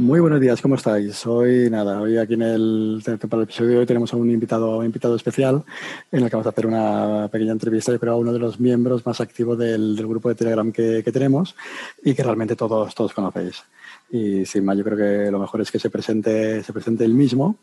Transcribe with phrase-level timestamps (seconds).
[0.00, 1.26] Muy buenos días, ¿cómo estáis?
[1.26, 4.78] Hoy, nada, hoy aquí en el, para el episodio de hoy tenemos a un invitado,
[4.78, 5.62] un invitado especial
[6.10, 8.58] en el que vamos a hacer una pequeña entrevista, yo creo, a uno de los
[8.58, 11.54] miembros más activos del, grupo de Telegram que, tenemos
[12.02, 13.62] y que realmente todos, todos conocéis.
[14.10, 17.12] Y sin más, yo creo que lo mejor es que se presente, se presente él
[17.12, 17.58] mismo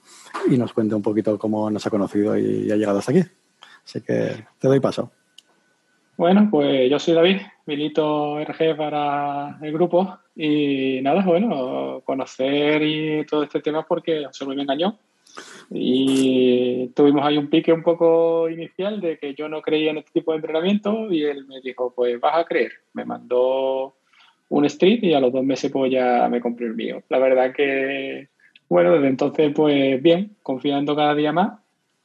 [0.47, 3.23] y nos cuente un poquito cómo nos ha conocido y ha llegado hasta aquí.
[3.83, 5.11] Así que te doy paso.
[6.17, 13.23] Bueno, pues yo soy David, milito RG para el grupo y nada, bueno, conocer y
[13.27, 14.97] todo este tema porque Luis me engañó
[15.69, 20.13] y tuvimos ahí un pique un poco inicial de que yo no creía en este
[20.13, 22.71] tipo de entrenamiento y él me dijo, pues vas a creer.
[22.93, 23.93] Me mandó
[24.49, 27.03] un street y a los dos meses pues ya me compré el mío.
[27.09, 28.29] La verdad que,
[28.67, 31.59] bueno, desde entonces pues bien, confiando cada día más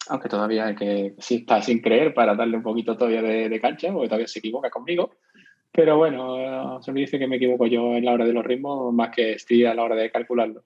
[0.09, 3.93] aunque todavía hay que sí está sin creer para darle un poquito todavía de, cancha,
[3.93, 5.17] porque todavía se equivoca conmigo.
[5.71, 8.93] Pero bueno, se me dice que me equivoco yo en la hora de los ritmos
[8.93, 10.65] más que estoy a la hora de calcularlo.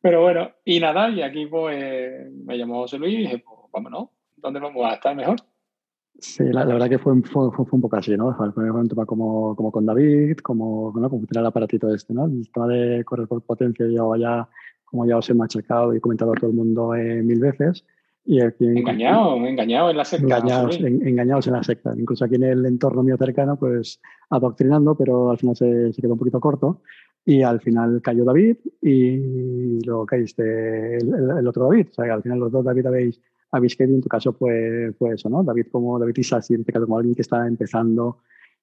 [0.00, 4.10] Pero bueno, y nada, y aquí pues me llamó José Luis y dije, pues vámonos,
[4.36, 5.36] ¿dónde vamos a estar mejor?
[6.18, 8.34] Sí, la, verdad que fue, fue, fue, un poco así, ¿no?
[8.36, 11.10] Fue un tema como, como con David, como, ¿no?
[11.10, 12.26] como tener el aparatito este, ¿no?
[12.26, 14.48] El tema de correr por potencia, yo ya,
[14.84, 17.84] como ya os he machacado y comentado a todo el mundo eh, mil veces,
[18.26, 20.24] y aquí, engañados, engañados en la secta.
[20.24, 21.92] Engañados, engañados en la secta.
[21.96, 24.00] Incluso aquí en el entorno mío cercano, pues
[24.30, 26.80] adoctrinando, pero al final se, se, quedó un poquito corto.
[27.26, 31.88] Y al final cayó David y luego caíste el, otro David.
[31.90, 33.94] O sea, al final los dos David habéis, habéis caído.
[33.94, 35.42] En tu caso fue, fue eso, ¿no?
[35.42, 38.20] David como David Isasi, en este caso como alguien que está empezando,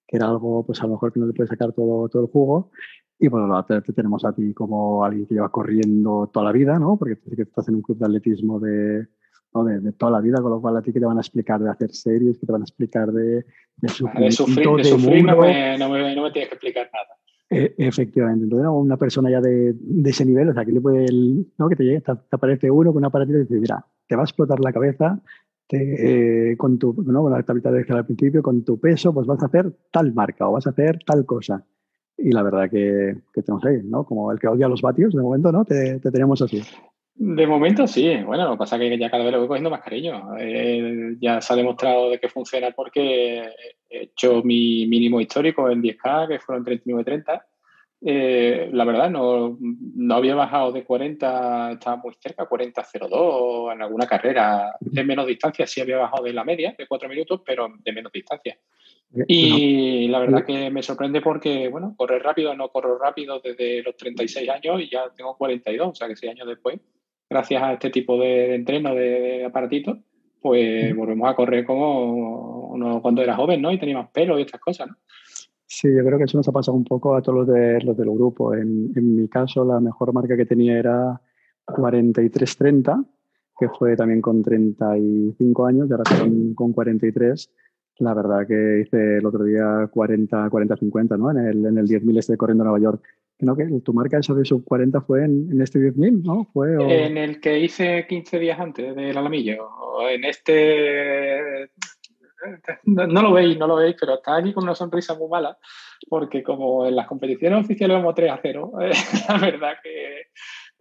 [0.07, 2.29] que era algo, pues a lo mejor que no le puede sacar todo, todo el
[2.29, 2.71] jugo.
[3.19, 6.97] Y bueno, te, tenemos a ti como alguien que lleva corriendo toda la vida, ¿no?
[6.97, 9.07] Porque que estás en un club de atletismo de
[9.53, 11.69] de, toda la vida, con lo cual a ti que te van a explicar de
[11.69, 13.45] hacer series, que te van a explicar de,
[13.77, 14.25] de sufrir.
[14.25, 17.17] De sufrir, de sufrir no, me, no, me, no, me, tienes que explicar nada.
[17.49, 21.05] E, efectivamente, entonces una persona ya de, de, ese nivel, o sea, que le puede,
[21.57, 21.67] ¿no?
[21.67, 24.21] que te, llegue, te, aparece uno con un aparatito y te dice, mira, te va
[24.21, 25.21] a explotar la cabeza,
[25.67, 27.21] te, eh, con tu, ¿no?
[27.21, 30.47] con la tablita de al principio, con tu peso, pues vas a hacer tal marca
[30.47, 31.65] o vas a hacer tal cosa.
[32.17, 34.05] Y la verdad que, que tenemos ahí, ¿no?
[34.05, 35.65] Como el que odia los vatios, de momento, ¿no?
[35.65, 36.61] Te, te tenemos así.
[37.23, 39.69] De momento sí, bueno, lo que pasa es que ya cada vez lo voy cogiendo
[39.69, 40.31] más cariño.
[40.39, 43.47] Eh, ya se ha demostrado de que funciona porque
[43.87, 47.43] he hecho mi mínimo histórico en 10K, que fueron 39.30.
[48.03, 54.07] Eh, la verdad, no, no, había bajado de 40, estaba muy cerca, 40.02 en alguna
[54.07, 55.67] carrera de menos distancia.
[55.67, 58.57] Sí había bajado de la media, de 4 minutos, pero de menos distancia.
[59.27, 63.95] Y la verdad que me sorprende porque, bueno, correr rápido, no corro rápido desde los
[63.95, 66.79] 36 años y ya tengo 42, o sea que 6 años después
[67.31, 69.97] gracias a este tipo de, entreno de, aparatitos,
[70.41, 73.71] pues volvemos a correr como uno cuando era joven, ¿no?
[73.71, 74.97] Y tenía más pelo y estas cosas, ¿no?
[75.65, 77.95] Sí, yo creo que eso nos ha pasado un poco a todos los, de, los
[77.95, 78.53] del grupo.
[78.53, 81.21] En, en mi caso, la mejor marca que tenía era
[81.67, 83.05] 43.30,
[83.57, 87.49] que fue también con 35 años y ahora con, con 43
[88.01, 91.31] la verdad que hice el otro día 40, 40, 50, ¿no?
[91.31, 93.03] En el, en el 10.000 este corriendo a Nueva York.
[93.39, 96.47] Que tu marca eso de sub 40 fue en, en este 10.000, ¿no?
[96.53, 96.75] Fue,
[97.05, 99.67] En el que hice 15 días antes del alamillo.
[100.07, 101.71] En este...
[102.85, 105.57] No, lo veis, no lo veis, pero está aquí con una sonrisa muy mala,
[106.09, 108.71] porque como en las competiciones oficiales vamos 3 a 0,
[109.29, 110.23] la verdad que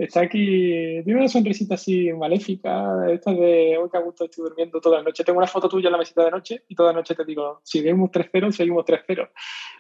[0.05, 4.81] está aquí, tiene una sonrisita así maléfica, esta de hoy que a gusto estoy durmiendo
[4.81, 5.25] toda la noche.
[5.25, 7.61] Tengo una foto tuya en la mesita de noche y toda la noche te digo,
[7.63, 9.31] si seguimos 3-0, seguimos 3-0.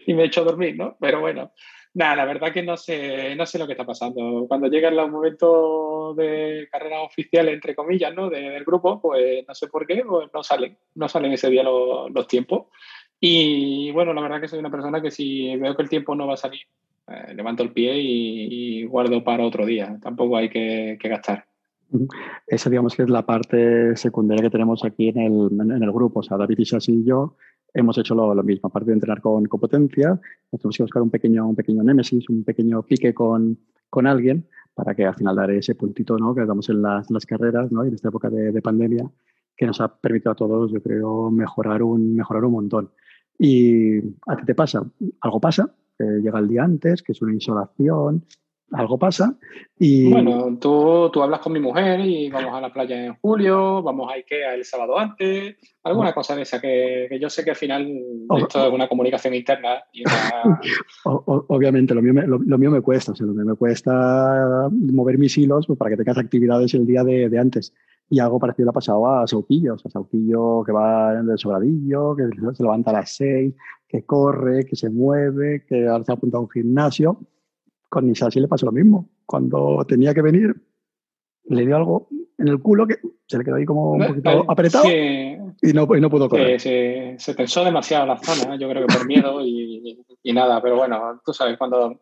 [0.06, 0.97] Y me he hecho dormir, ¿no?
[1.00, 1.53] Pero bueno,
[1.94, 4.44] nada, la verdad que no sé, no sé lo que está pasando.
[4.47, 8.28] Cuando llegan los momentos de carrera oficial, entre comillas, ¿no?
[8.28, 12.10] del grupo, pues no sé por qué, pues no salen, no salen ese día los,
[12.10, 12.66] los tiempos.
[13.19, 16.26] Y bueno, la verdad que soy una persona que si veo que el tiempo no
[16.26, 16.62] va a salir,
[17.09, 19.99] eh, levanto el pie y, guardo para otro día.
[20.02, 21.47] Tampoco hay que, gastar.
[22.47, 26.20] Esa, digamos que es la parte secundaria que tenemos aquí en el, en el grupo.
[26.20, 27.37] O sea, David y yo
[27.75, 28.69] hemos hecho lo, mismo.
[28.69, 30.20] Aparte de entrenar con, con potencia,
[30.50, 33.58] tenemos que buscar un pequeño, un pequeño némesis, un pequeño pique con,
[33.88, 36.35] con alguien para que al final dar ese puntito ¿no?
[36.35, 37.85] que damos en las, las carreras ¿no?
[37.85, 39.11] y en esta época de, de, pandemia
[39.56, 42.91] que nos ha permitido a todos, yo creo, mejorar un, mejorar un montón.
[43.38, 44.82] ¿Y a qué te pasa?
[45.20, 45.75] Algo pasa,
[46.05, 48.25] llega el día antes, que es una insolación,
[48.73, 49.37] algo pasa.
[49.79, 50.11] Y...
[50.11, 54.11] Bueno, tú, tú hablas con mi mujer y vamos a la playa en julio, vamos
[54.11, 57.88] a Ikea el sábado antes, alguna cosa de esa que, yo sé que al final
[58.38, 59.82] esto es una comunicación interna.
[59.93, 60.05] Y
[61.05, 65.19] obviamente, lo mío, me, lo, mío me cuesta, o sea, lo mío me cuesta mover
[65.19, 67.75] mis hilos pues, para que tengas actividades el día de, de antes.
[68.10, 72.16] Y algo parecido le ha pasado a Sauquillo, o sea, Sauquillo que va del sobradillo,
[72.16, 73.54] que se levanta a las seis,
[73.88, 77.20] que corre, que se mueve, que ahora se apunta a un gimnasio.
[77.88, 79.08] Con Nisasi le pasó lo mismo.
[79.24, 80.54] Cuando tenía que venir,
[81.44, 82.08] le dio algo
[82.38, 82.96] en el culo que
[83.26, 86.60] se le quedó ahí como un poquito eh, apretado y, no, y no pudo correr.
[86.60, 90.76] Se, se, tensó demasiado la zona, yo creo que por miedo y, y, nada, pero
[90.76, 92.00] bueno, tú sabes, cuando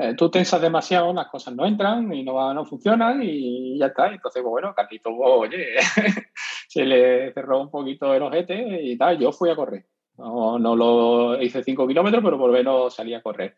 [0.00, 4.06] eh, tú tensas demasiado, las cosas no entran y no, no funcionan y ya está.
[4.06, 5.74] Entonces, pues, bueno, Carlito, oye,
[6.68, 9.18] se le cerró un poquito el ojete y tal.
[9.18, 9.86] Yo fui a correr.
[10.16, 13.56] No, no lo hice 5 kilómetros, pero por lo menos salí a correr.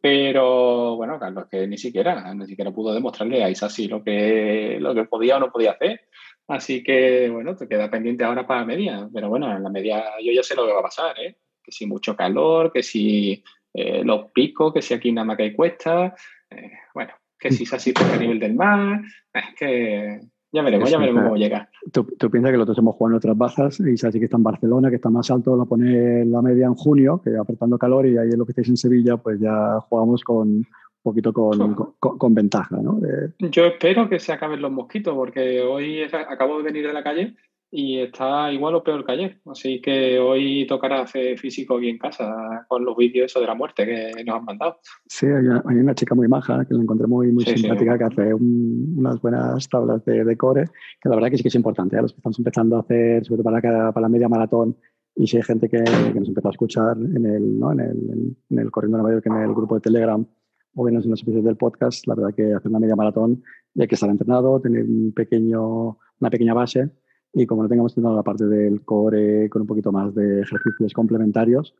[0.00, 4.94] Pero bueno, Carlos, que ni siquiera, ni siquiera pudo demostrarle a Isasi lo que, lo
[4.94, 6.02] que podía o no podía hacer.
[6.46, 9.08] Así que, bueno, te queda pendiente ahora para la media.
[9.12, 11.36] Pero bueno, en la media yo ya sé lo que va a pasar, ¿eh?
[11.62, 13.42] Que si mucho calor, que si
[13.74, 16.14] eh, los picos, que si aquí nada más que hay cuesta,
[16.50, 19.00] eh, bueno, que si Isasi toca a nivel del mar,
[19.32, 20.20] es que
[20.52, 21.70] ya veremos, ya veremos cómo llega.
[21.92, 24.90] Tú, piensas que nosotros hemos jugado en otras bazas y así que está en Barcelona,
[24.90, 28.28] que está más alto, lo pone la media en junio, que apretando calor y ahí
[28.28, 30.66] es lo que estáis en Sevilla, pues ya jugamos con un
[31.02, 32.76] poquito con, con, ventaja.
[32.82, 33.00] ¿no?
[33.38, 37.36] Yo espero que se acaben los mosquitos, porque hoy acabo de venir de la calle
[37.72, 39.40] y está igual o peor que ayer.
[39.46, 43.86] Así que hoy tocará hacer físico aquí en casa con los vídeos de la muerte
[43.86, 44.78] que nos han mandado.
[45.06, 49.20] Sí, hay una, chica muy maja que la encontré muy, muy simpática que hace unas
[49.20, 50.64] buenas tablas de, core,
[51.00, 51.96] que la verdad que sí que es importante.
[51.96, 52.02] ¿eh?
[52.02, 54.76] Los que estamos empezando a hacer, sobre todo para, para la media maratón,
[55.14, 57.72] y si hay gente que, nos empezó a escuchar en el, ¿no?
[57.72, 60.26] en el, en el Corriendo Nueva York, en el grupo de Telegram,
[60.74, 63.42] o bien en los episodios del podcast, la verdad que hacer una media maratón
[63.78, 66.90] hay que estar entrenado, tener un pequeño, una pequeña base
[67.32, 70.92] y como no tengamos tenido la parte del core con un poquito más de ejercicios
[70.92, 71.74] complementarios,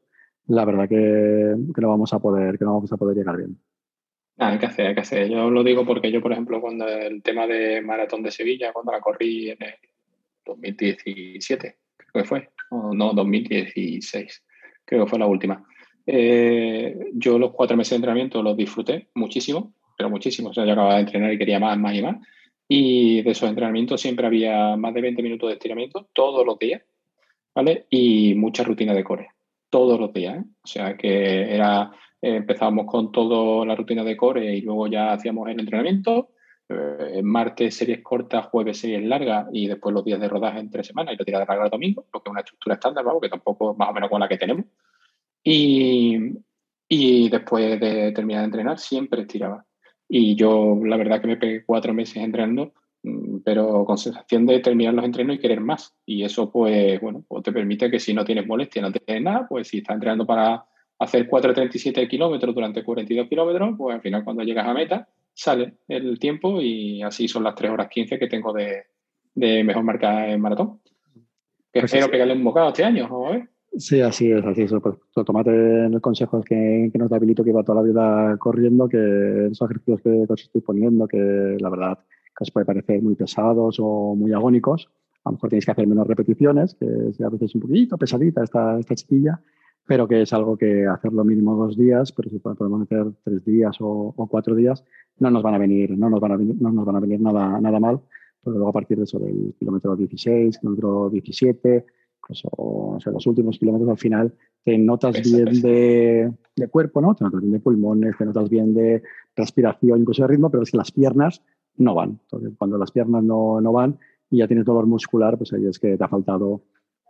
[0.47, 3.58] la verdad que, que, no vamos a poder, que no vamos a poder llegar bien.
[4.38, 5.29] Ah, hay que hacer, hay que hacer.
[5.29, 8.93] Yo lo digo porque yo, por ejemplo, cuando el tema de Maratón de Sevilla, cuando
[8.93, 9.75] la corrí en el
[10.47, 14.44] 2017, creo que fue, o no, 2016,
[14.85, 15.64] creo que fue la última.
[16.06, 20.50] Eh, yo los cuatro meses de entrenamiento los disfruté muchísimo, pero muchísimo.
[20.50, 22.17] O sea, yo acababa de entrenar y quería más, más y más.
[22.72, 26.81] Y de esos entrenamientos siempre había más de 20 minutos de estiramiento todos los días,
[27.52, 27.87] ¿vale?
[27.90, 29.31] Y mucha rutina de core,
[29.70, 30.37] todos los días.
[30.37, 30.44] ¿eh?
[30.62, 31.90] O sea que era,
[32.22, 36.31] eh, empezábamos con toda la rutina de core y luego ya hacíamos el entrenamiento.
[36.69, 40.87] Eh, martes series cortas, jueves series largas y después los días de rodaje en tres
[40.87, 43.20] semanas y lo tirada de larga el domingo, lo que es una estructura estándar, vamos,
[43.20, 44.67] que tampoco más o menos con la que tenemos.
[45.43, 46.19] Y,
[46.88, 49.67] y después de terminar de entrenar siempre estiraba.
[50.12, 52.72] Y yo, la verdad, que me pegué cuatro meses entrenando,
[53.04, 55.94] mm, pero con sensación de terminar los entrenos y querer más.
[56.04, 59.46] Y eso, pues, bueno, pues te permite que si no tienes molestia, no tienes nada,
[59.48, 60.64] pues si estás entrenando para
[60.98, 66.18] hacer 4.37 kilómetros durante 42 kilómetros, pues al final cuando llegas a meta, sale el
[66.18, 68.84] tiempo y así son las 3 horas 15 que tengo de,
[69.34, 70.80] mejor marca en maratón.
[71.72, 73.48] Que pues espero pegarle un bocado este año, vamos a ver.
[73.76, 74.72] Sí, así es, así es.
[74.82, 78.88] Pues, tomate el consejo que, que nos da Habilito, que iba toda la vida corriendo,
[78.88, 81.99] que esos ejercicios que os estoy poniendo, que la verdad
[82.37, 84.88] que os puede parecer muy pesados o muy agónicos,
[85.25, 88.78] a lo mejor tenéis que hacer menos repeticiones, que a veces un poquito pesadita esta,
[88.78, 89.40] esta chiquilla,
[89.87, 93.44] pero que es algo que hacer lo mínimo dos días, pero si podemos hacer tres
[93.44, 94.84] días o, cuatro días,
[95.19, 97.20] no nos van a venir, no nos van a venir, no nos van a venir
[97.20, 98.00] nada, nada mal,
[98.43, 101.84] pero luego a partir de eso del kilómetro 16, kilómetro 17,
[102.31, 104.32] pues, o, sea, los últimos kilómetros al final
[104.63, 107.13] te notas bien De, de, cuerpo, ¿no?
[107.17, 109.03] Te notas bien de pulmones, te notas bien de
[109.34, 111.43] respiración, incluso de ritmo, pero es que las piernas
[111.77, 112.20] no van.
[112.22, 113.99] Entonces, cuando las piernas no, no van
[114.31, 116.63] y ya tienes dolor muscular, pues ahí es que te ha faltado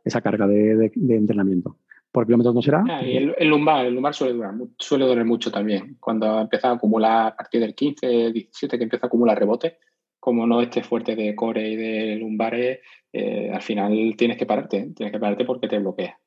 [0.03, 1.77] esa carga de, de, entrenamiento.
[2.11, 2.83] ¿Por kilómetros no será?
[2.89, 5.99] Ah, y el, el, lumbar, el lumbar suele, durar, suele doler mucho también.
[6.00, 9.77] Cuando empieza a acumular a partir del 15, 17, que empieza a acumular rebote,
[10.21, 12.81] como no estés fuerte de core y de lumbares,
[13.12, 16.19] eh, al final tienes que pararte, tienes que pararte porque te bloquea.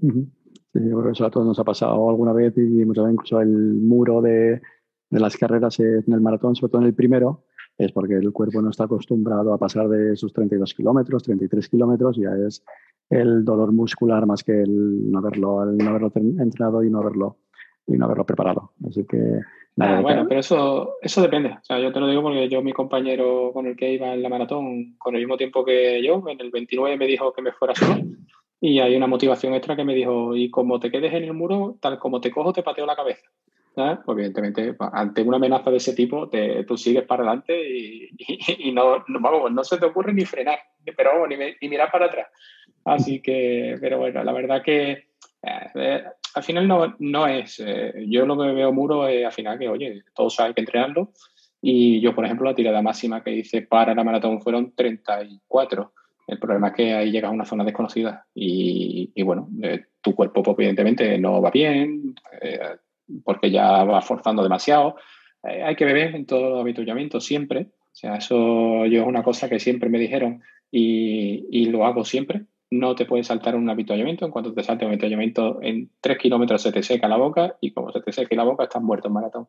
[0.00, 0.80] sí,
[1.12, 4.60] eso a todos nos ha pasado alguna vez y muchas veces incluso el muro de,
[5.10, 7.44] de, las carreras en el maratón, sobre todo en el primero,
[7.78, 12.16] es porque el cuerpo no está acostumbrado a pasar de esos 32 kilómetros, 33 kilómetros,
[12.16, 12.64] ya es
[13.10, 17.38] el dolor muscular más que el no haberlo, el no haberlo entrenado y no haberlo,
[17.86, 18.72] y no haberlo preparado.
[18.86, 19.40] Así que
[19.74, 21.50] Bueno, pero eso, eso depende.
[21.50, 24.22] O sea, yo te lo digo porque yo, mi compañero con el que iba en
[24.22, 27.52] la maratón, con el mismo tiempo que yo, en el 29 me dijo que me
[27.52, 28.02] fuera solo.
[28.60, 31.78] Y hay una motivación extra que me dijo, y como te quedes en el muro,
[31.80, 33.28] tal como te cojo, te pateo la cabeza.
[33.74, 37.58] Pues evidentemente, pues, ante una amenaza de ese tipo, te, tú sigues para adelante
[38.58, 40.58] y, no, vamos, no se te ocurre ni frenar,
[40.96, 42.28] pero ni, ni, mirar para atrás.
[42.84, 45.08] Así que, pero bueno, la verdad que
[45.42, 47.60] eh, al final no, no es.
[47.60, 51.12] Eh, yo lo que veo muro es al final que, oye, todos saben que entrenarlo.
[51.60, 55.92] Y yo, por ejemplo, la tirada máxima que hice para la maratón fueron 34.
[56.26, 60.42] El problema es que ahí llegas a una zona desconocida y, bueno, eh, tu cuerpo
[60.42, 62.14] pues, evidentemente no va bien,
[63.24, 64.96] porque ya va forzando demasiado.
[65.42, 67.68] Eh, hay que beber en todos los siempre.
[67.80, 72.04] O sea, eso yo es una cosa que siempre me dijeron y, y lo hago
[72.04, 72.46] siempre.
[72.72, 74.24] No te puedes saltar un habituallamiento.
[74.24, 77.72] En cuanto te salte un habituallamiento, en tres kilómetros se te seca la boca y
[77.72, 79.46] como se te seque la boca, estás muerto en maratón.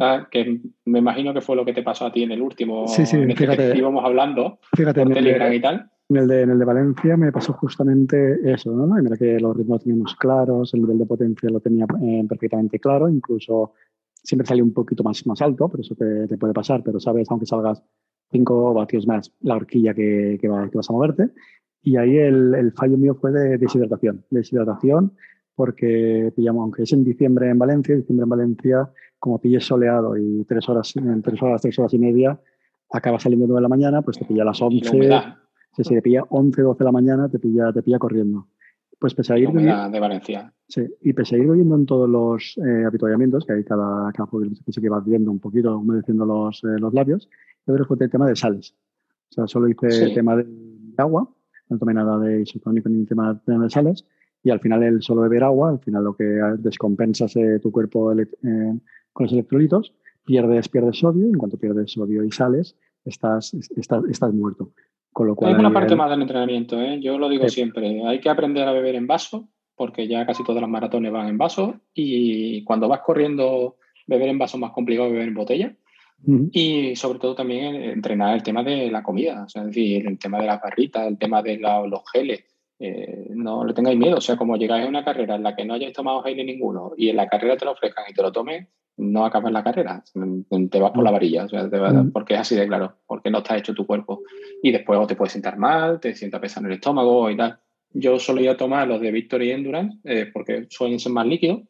[0.00, 2.88] Ah, que me imagino que fue lo que te pasó a ti en el último,
[2.88, 5.90] sí, sí, en fíjate, que íbamos hablando fíjate, por Telegram y tal.
[6.08, 8.86] En el, de, en el de Valencia me pasó justamente eso, ¿no?
[8.86, 13.08] mira que los ritmos teníamos claros, el nivel de potencia lo tenía eh, perfectamente claro,
[13.08, 13.74] incluso
[14.14, 17.30] siempre salió un poquito más, más alto, pero eso te, te puede pasar, pero sabes,
[17.30, 17.82] aunque salgas
[18.36, 21.30] 5 vatios más, la horquilla que, que, va, que, vas a moverte.
[21.82, 24.24] Y ahí el, el, fallo mío fue de deshidratación.
[24.30, 25.12] Deshidratación
[25.54, 30.44] porque pillamos, aunque es en diciembre en Valencia, diciembre en Valencia, como pilles soleado y
[30.44, 32.38] tres horas, en tres horas, tres horas y media,
[32.90, 34.90] acaba saliendo 9 de la mañana, pues te pilla a las 11
[35.76, 38.48] si se te pilla 11, 12 de la mañana, te pilla, te pilla corriendo.
[38.98, 39.50] Pues pese a ir...
[39.50, 40.50] de Valencia.
[40.66, 44.28] Sí, y pese a ir viendo en todos los eh, habituallamientos, que hay cada, cada
[44.64, 47.28] que se va viendo un poquito, humedeciendo los, eh, los labios,
[47.66, 48.74] yo creo que fue el tema de sales.
[49.30, 50.04] O sea, solo hice sí.
[50.04, 50.46] el tema de
[50.98, 51.28] agua,
[51.68, 54.06] no tomé nada de isotónico ni tema, tema de sales,
[54.42, 56.24] y al final el solo beber agua, al final lo que
[56.58, 58.24] descompensas eh, tu cuerpo eh,
[59.12, 59.92] con los electrolitos,
[60.24, 64.70] pierdes, pierdes sodio, y en cuanto pierdes sodio y sales, estás, estás, estás muerto.
[65.12, 65.98] Con lo cual, es una parte el...
[65.98, 67.00] más del entrenamiento, ¿eh?
[67.00, 67.56] yo lo digo sí.
[67.56, 68.04] siempre.
[68.06, 71.38] Hay que aprender a beber en vaso, porque ya casi todas las maratones van en
[71.38, 75.76] vaso, y cuando vas corriendo, beber en vaso es más complicado que beber en botella.
[76.24, 76.50] Uh -huh.
[76.52, 80.18] Y sobre todo también entrenar el tema de la comida, o sea, es decir, el
[80.18, 82.44] tema de las barritas, el tema de la, los geles.
[82.78, 85.64] Eh, no le tengáis miedo, o sea, como llegáis a una carrera en la que
[85.64, 88.30] no hayáis tomado gel ninguno y en la carrera te lo ofrezcan y te lo
[88.32, 88.68] tomes,
[88.98, 90.02] no acabas la carrera,
[90.70, 93.30] te vas por la varilla, o sea, te vas, porque es así de claro, porque
[93.30, 94.22] no está hecho tu cuerpo.
[94.62, 97.58] Y después o te puedes sentar mal, te sienta pesado en el estómago y tal.
[97.92, 101.62] Yo solía tomar los de Victory Endurance eh, porque suelen ser más líquidos.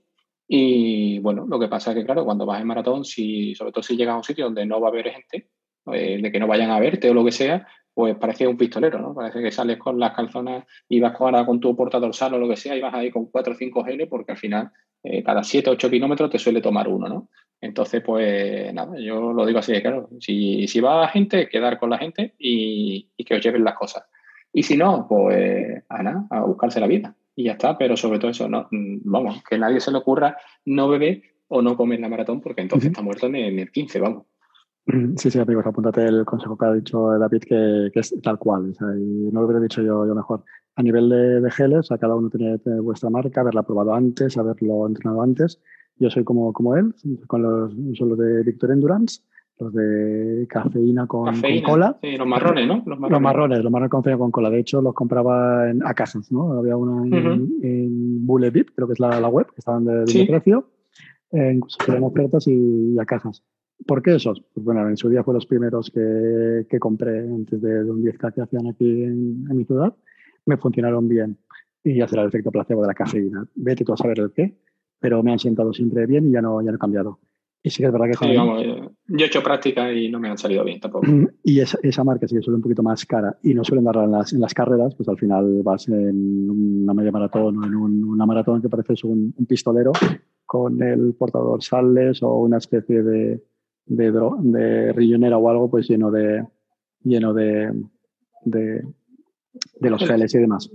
[0.49, 3.83] Y bueno, lo que pasa es que, claro, cuando vas en maratón, si, sobre todo
[3.83, 5.49] si llegas a un sitio donde no va a haber gente,
[5.93, 8.99] eh, de que no vayan a verte o lo que sea, pues parece un pistolero,
[8.99, 9.15] ¿no?
[9.15, 12.57] Parece que sales con las calzonas y vas con, con tu portadorsal o lo que
[12.57, 14.71] sea y vas ahí con 4 o 5 L porque al final
[15.03, 17.31] eh, cada 7 o 8 kilómetros te suele tomar uno, ¿no?
[17.61, 20.11] Entonces, pues nada, yo lo digo así claro.
[20.21, 24.05] Si, si va gente, quedar con la gente y, y, que os lleven las cosas.
[24.53, 27.15] Y si no, pues a nada, a buscarse la vida.
[27.37, 30.89] Y ya está, pero sobre todo eso, no, vamos, que nadie se le ocurra no
[30.89, 32.93] beber o no comer la maratón porque entonces uh -huh.
[32.93, 34.25] está muerto en el, en el 15, vamos.
[35.17, 38.71] Sí, sí, amigos, apúntate el consejo que ha dicho David, que, que es tal cual.
[38.71, 40.45] O sea, y no lo hubiera dicho yo, yo mejor.
[40.77, 44.87] A nivel de, de geles, a cada uno tiene, vuestra marca, haberla probado antes, haberlo
[44.87, 45.61] entrenado antes.
[45.97, 46.95] Yo soy como, como él,
[47.27, 49.23] con los, son los de Victor Endurance,
[49.59, 51.99] los de cafeína con, cafeína, con cola.
[52.03, 52.83] Sí, los marrones, ¿no?
[52.87, 53.11] Los marrones.
[53.11, 54.51] Los marrones, los marrones con cafeína con cola.
[54.51, 56.53] De hecho, los compraba en, a cajas, ¿no?
[56.53, 57.63] Había una en, uh -huh.
[57.63, 60.27] en Bullet Beep, creo que es la, la web, que estaban de, de sí.
[60.27, 60.69] precio.
[61.33, 63.43] Eh, incluso tenían ofertas y, y a cajas.
[63.87, 64.43] ¿Por qué esos?
[64.55, 68.03] Pues bueno, en su día fue los primeros que, que compré antes de, de un
[68.03, 69.95] 10K que hacían aquí en, en, mi ciudad.
[70.47, 71.37] Me funcionaron bien.
[71.85, 73.47] Y ya será el efecto placebo de la cafeína.
[73.55, 74.57] Vete tú a saber el qué,
[74.99, 77.19] pero me han sentado siempre bien y ya no, ya no he cambiado.
[77.67, 78.15] Y sí que es verdad que...
[78.25, 78.63] Sí, vamos,
[79.09, 81.05] yo he hecho práctica y no me han salido bien tampoco.
[81.43, 84.05] Y esa, esa marca sí que suele un poquito más cara y no suelen darla
[84.05, 87.75] en las, en las carreras, pues al final vas en una media maratón o en
[87.75, 89.91] un, una maratón que pareces un, un pistolero
[90.45, 93.43] con el portador sales o una especie de,
[93.87, 96.47] de, de rillonera o algo, pues lleno de
[97.03, 97.73] lleno de,
[98.45, 98.85] de,
[99.81, 100.71] de los geles y demás.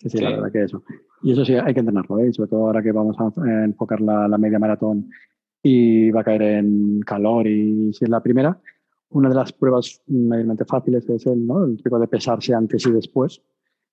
[0.00, 0.82] Sí, sí, sí, la verdad que eso.
[1.22, 2.30] Y eso sí, hay que entrenarlo, ¿eh?
[2.30, 5.08] sobre todo ahora que vamos a enfocar la, la, media maratón
[5.68, 8.56] y va a caer en calor y si es la primera,
[9.10, 11.64] una de las pruebas mayormente fáciles es el, ¿no?
[11.64, 13.42] el tipo de pesarse antes y después.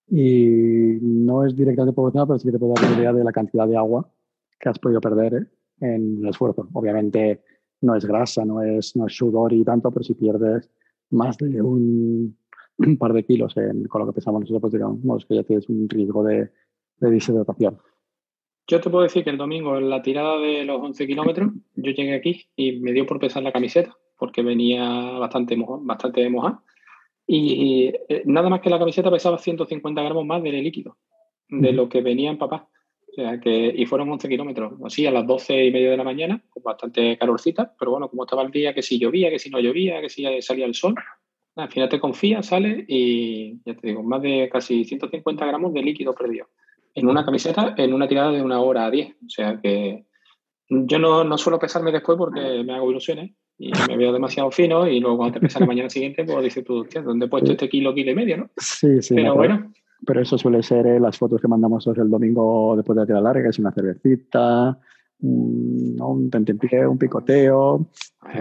[0.08, 3.32] Y no es directamente proporcional, pero sí que te puede dar una idea de la
[3.32, 4.08] cantidad de agua
[4.60, 5.48] que has podido perder ¿eh?
[5.80, 6.70] en el esfuerzo.
[6.74, 7.42] Obviamente,
[7.82, 10.70] no es grasa, no es, no es sudor y tanto, pero si pierdes
[11.10, 12.38] más de un,
[12.78, 15.68] un par de kilos en, con lo que pesamos nosotros, pues digamos que ya tienes
[15.70, 16.52] un riesgo de,
[17.00, 17.80] de deshidratación.
[18.68, 21.92] Yo te puedo decir que el domingo, en la tirada de los 11 kilómetros, yo
[21.92, 24.84] llegué aquí y me dio por pesar la camiseta, porque venía
[25.20, 26.64] bastante, moja, bastante mojada.
[27.28, 30.98] Y, y, nada más que la camiseta pesaba 150 gramos más de líquido,
[31.50, 32.70] de lo que venía en papá.
[33.12, 36.04] O sea que, y fueron 11 kilómetros, así a las 12 y media de la
[36.04, 39.50] mañana, con bastante calorcita, pero bueno, como estaba el día, que si llovía, que si
[39.50, 40.96] no llovía, que si salía el sol,
[41.56, 45.84] al final te confías, sale y ya te digo, más de casi 150 gramos de
[45.84, 46.48] líquido perdido
[46.96, 49.16] en una camiseta en una tirada de una hora a 10.
[49.26, 50.06] O sea que
[50.70, 54.88] yo no, no suelo pesarme después porque me hago ilusiones y me veo demasiado fino
[54.88, 57.70] y luego cuando te pesas la mañana siguiente, pues dices tú, ¿dónde he puesto este
[57.70, 58.50] kilo, kilo y medio, no?
[58.58, 59.16] Sí, sí.
[59.16, 59.72] Pero bueno.
[60.06, 63.24] Pero eso suele ser eh, las fotos que mandamos el domingo después de la tirada
[63.24, 64.78] larga, es una cervecita,
[65.24, 67.88] un, un tentempié, un picoteo,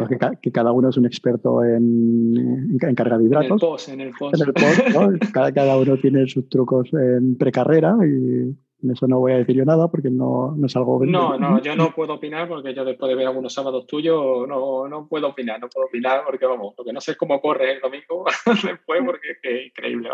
[0.08, 3.48] que, que, cada uno es un experto en, en, carga de hidratos.
[3.48, 4.34] En el post, en el post.
[4.34, 5.18] En el post ¿no?
[5.32, 8.54] cada, cada uno tiene sus trucos en precarrera y
[8.90, 11.04] eso no voy a decir yo nada porque no, no es algo...
[11.06, 14.88] No, no, yo no puedo opinar porque yo después de ver algunos sábados tuyos no,
[14.88, 17.72] no puedo opinar, no puedo opinar porque vamos, lo que no sé es cómo corre
[17.74, 20.10] el domingo después porque es, que es increíble.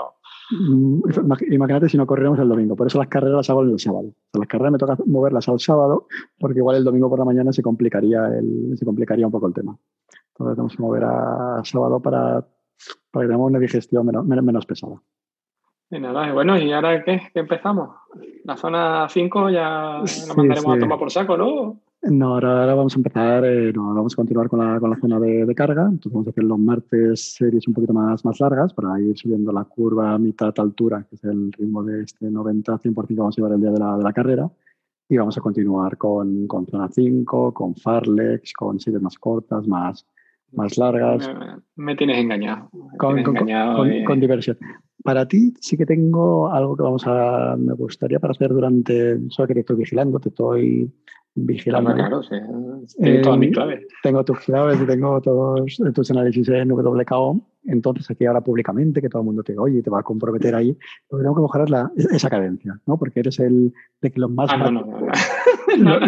[0.50, 1.00] Mm,
[1.50, 4.12] imagínate si no corremos el domingo, por eso las carreras las hago el sábado.
[4.32, 6.06] las carreras me toca moverlas al sábado
[6.38, 9.54] porque igual el domingo por la mañana se complicaría, el, se complicaría un poco el
[9.54, 9.78] tema.
[10.32, 12.46] Entonces tenemos que mover a sábado para,
[13.10, 15.00] para que tengamos una digestión menos, menos pesada.
[15.90, 17.21] Y nada, bueno, ¿y ahora qué?
[17.33, 17.90] ¿Qué empezamos?
[18.45, 21.80] La zona 5 ya la mandaremos a tomar por saco, ¿no?
[22.02, 25.18] No, ahora, vamos a empezar, eh, no, vamos a continuar con la, con la zona
[25.18, 25.83] de, de, carga.
[25.83, 29.50] Entonces vamos a hacer los martes series un poquito más, más largas para ir subiendo
[29.50, 33.40] la curva a mitad altura, que es el ritmo de este 90-100% que vamos a
[33.40, 34.49] llevar el día de la, de la carrera.
[35.09, 40.07] Y vamos a continuar con, con zona 5, con Farlex, con series más cortas, más,
[40.52, 41.28] más largas.
[41.75, 42.68] Me, tienes engañado.
[42.97, 44.59] con, tienes engañado con, con, diversión.
[45.05, 49.47] Para ti sí que tengo algo que vamos a, me gustaría para hacer durante, solo
[49.47, 50.93] que te estoy vigilando, te estoy
[51.35, 51.95] vigilando.
[51.95, 52.35] Claro, sí.
[53.00, 53.87] Tengo todas mis claves.
[54.02, 57.40] Tengo tus claves y tengo todos tus análisis en WKO.
[57.64, 60.55] Entonces, aquí ahora públicamente, que todo el mundo te oye y te va a comprometer
[60.55, 60.76] ahí,
[61.11, 62.99] lo que tengo que mejorar la, esa cadencia, ¿no?
[62.99, 64.50] Porque eres el de que los más.
[64.52, 64.87] Ah, no, no,
[65.78, 65.99] no,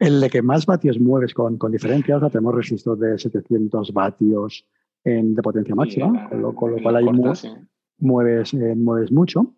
[0.00, 2.16] el de que más vatios mueves con, con diferencia.
[2.16, 4.66] O sea, tenemos registros de 700 vatios
[5.04, 7.48] en, de potencia máxima, sí, con, lo, con, lo, cual hay corta, sí
[7.98, 9.54] mueves, eh, mueves mucho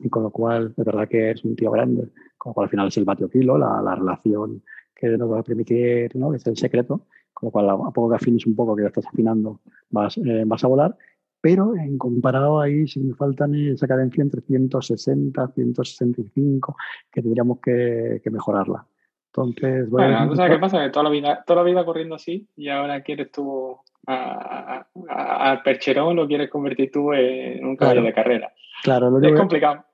[0.00, 2.70] y con lo cual, de verdad que es un tío grande, con lo cual al
[2.70, 4.62] final es el vatio kilo, la, la relación
[4.94, 6.34] que nos va a permitir, ¿no?
[6.34, 9.06] es el secreto, con lo cual a, poco que afines un poco, que ya estás
[9.06, 10.96] afinando, vas, eh, vas a volar,
[11.40, 16.76] pero en comparado ahí si me faltan esa cadencia entre 160, 165,
[17.12, 18.86] que tendríamos que, que mejorarla.
[19.26, 20.82] Entonces, bueno, bueno ¿sabes qué pasa?
[20.82, 26.16] Que toda la vida, toda la vida corriendo así y ahora quieres tú al percherón
[26.16, 28.52] lo quieres convertir tú en un caballo de carrera.
[28.82, 29.84] Claro, lo es complicado.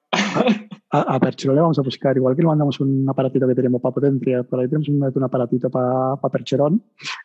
[0.94, 3.80] A, a, Percherón le vamos a buscar, igual que le mandamos un aparatito que tenemos
[3.80, 6.82] para potencia, por ahí tenemos un, un aparatito para, para Percherón,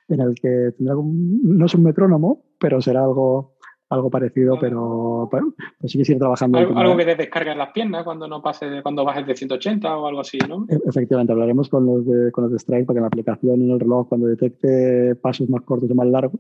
[0.08, 3.57] en el que tendrá un, no es un metrónomo, pero será algo
[3.90, 6.58] algo parecido, pero, pero, pero sí que sigue trabajando.
[6.58, 9.98] Algo, algo que te descarga en las piernas cuando no pase, cuando bajes de 180
[9.98, 10.66] o algo así, ¿no?
[10.70, 13.72] E, efectivamente, hablaremos con los de, con los de Strike para que la aplicación en
[13.72, 16.40] el reloj, cuando detecte pasos más cortos o más largos,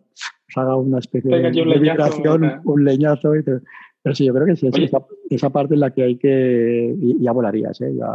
[0.49, 3.35] os haga una especie de, un de vibración, un, un leñazo.
[3.35, 3.61] Y te,
[4.07, 6.95] pero sí, yo creo que sí, esa, esa, parte en la que hay que.
[7.19, 7.93] Ya volarías, ¿eh?
[7.93, 8.07] ya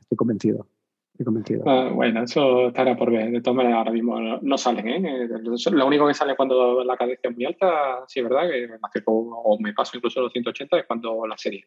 [0.00, 0.68] estoy convencido.
[1.14, 1.62] Estoy convencido.
[1.62, 3.30] Uh, bueno, eso estará por ver.
[3.30, 4.88] De todas maneras, ahora mismo no, no salen.
[4.88, 5.28] ¿eh?
[5.70, 8.90] Lo único que sale cuando la cadencia es muy alta, sí es verdad, que más
[8.92, 11.66] que o me paso incluso los 180 es cuando la serie.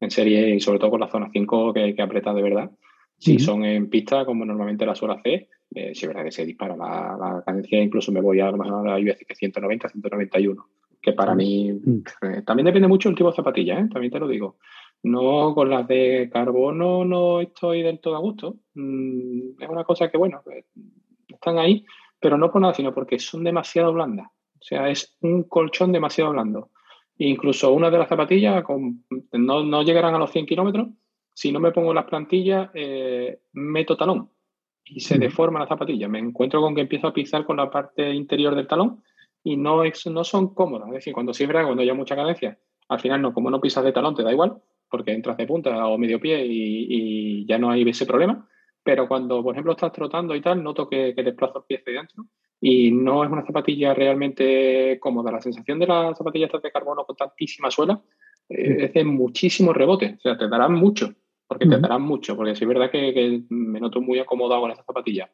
[0.00, 2.70] En serie y sobre todo con la zona 5 que, que aprieta de verdad.
[3.16, 6.44] Si son en pista, como normalmente la suelo hacer, eh, sí es verdad que se
[6.44, 10.66] dispara la, la cadencia, incluso me voy a lo mejor a veces que 190, 191,
[11.00, 12.02] que para mí mm.
[12.22, 13.88] eh, también depende mucho del tipo de zapatilla, ¿eh?
[13.92, 14.56] también te lo digo.
[15.02, 18.56] No, con las de carbono no estoy del todo a gusto.
[18.74, 20.64] Mm, es una cosa que, bueno, pues,
[21.28, 21.86] están ahí,
[22.18, 24.26] pero no por nada, sino porque son demasiado blandas.
[24.28, 26.70] O sea, es un colchón demasiado blando.
[27.16, 30.88] incluso una de las zapatillas con, no, no, llegarán a los 100 kilómetros.
[31.34, 34.30] Si no me pongo las plantillas, eh, meto talón
[34.84, 36.08] y se deforma la zapatilla.
[36.08, 39.02] Me encuentro con que empiezo a pisar con la parte interior del talón
[39.42, 40.88] y no, es, no son cómodas.
[40.88, 42.58] Es decir, cuando siembra, cuando hay mucha cadencia,
[42.88, 44.60] al final no, como no pisas de talón, te da igual
[44.90, 48.48] porque entras de punta o medio pie y, y, ya no hay ese problema.
[48.82, 52.00] Pero cuando, por ejemplo, estás trotando y tal, noto que, que desplazo el pie hacia
[52.00, 52.24] dentro
[52.60, 55.32] y no es una zapatilla realmente cómoda.
[55.32, 58.00] La sensación de las zapatillas de carbono con tantísima suela
[58.48, 60.16] eh, es de muchísimo rebote.
[60.18, 61.14] O sea, te darán mucho,
[61.46, 64.70] porque te darán mucho, porque sí es verdad que, que me noto muy acomodado con
[64.70, 65.30] esas zapatillas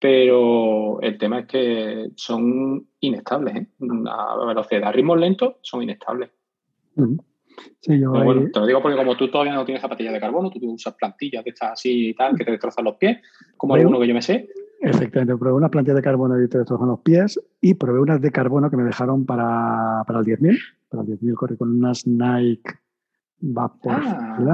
[0.00, 3.54] pero el tema es que son inestables.
[3.54, 3.66] ¿eh?
[4.08, 6.30] A velocidad, a ritmos lentos, son inestables.
[6.96, 7.16] Uh
[7.80, 10.50] Sí, yo bueno, te lo digo porque como tú todavía no tienes zapatillas de carbono,
[10.50, 13.18] tú usas plantillas de estas así y tal, que te destrozan los pies,
[13.56, 14.48] como alguno que yo me sé.
[14.82, 18.30] Efectivamente, probé unas plantillas de carbono y te destrozan los pies y probé unas de
[18.30, 20.58] carbono que me dejaron para, para el 10.000.
[20.88, 22.70] Para el 10.000 corrí con unas Nike
[23.40, 24.46] Vaporfly.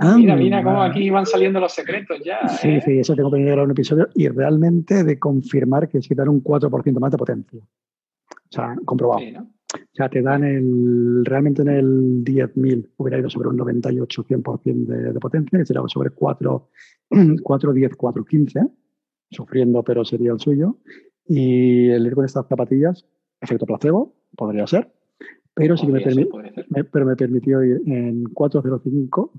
[0.00, 2.46] Ah, Mira, mira cómo aquí van saliendo los secretos ya.
[2.48, 2.80] Sí, ¿eh?
[2.84, 6.14] sí, eso tengo pendiente de grabar un episodio y realmente de confirmar que es que
[6.14, 7.60] dan un 4% más de potencia.
[7.60, 9.20] O sea, comprobado.
[9.20, 9.48] Sí, ¿no?
[9.92, 15.20] Sea, te dan el, realmente en el 10.000 hubiera ido sobre un 98-100% de, de
[15.20, 16.68] potencia, que sería sobre 4,
[17.42, 18.60] 4 10, 4, 15,
[19.30, 20.78] sufriendo, pero sería el suyo.
[21.26, 23.04] Y el ir con estas zapatillas,
[23.40, 24.92] efecto placebo, podría ser,
[25.54, 26.14] pero sí que me, ser,
[26.68, 29.32] me- pero me permitió ir en 405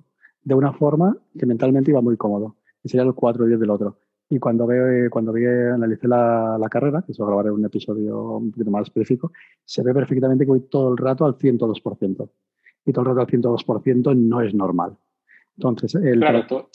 [0.43, 2.57] de una forma que mentalmente iba muy cómodo.
[2.83, 3.97] Y sería el 410 del otro.
[4.29, 8.19] Y cuando veo, eh, cuando vi, analicé la, la carrera, que eso grabaré un episodio
[8.37, 9.31] un poquito más específico,
[9.63, 12.29] se ve perfectamente que voy todo el rato al 102%.
[12.85, 14.97] Y todo el rato al 102% no es normal.
[15.57, 16.67] Entonces, el, Claro, tú-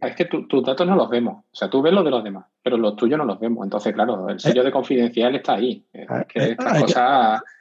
[0.00, 1.44] es que tu- tus datos no los vemos.
[1.44, 3.64] O sea, tú ves los de los demás, pero los tuyos no los vemos.
[3.64, 5.86] Entonces, claro, el sello de confidencial está ahí.
[5.92, 6.94] Es Eh, que eh, estas hay que-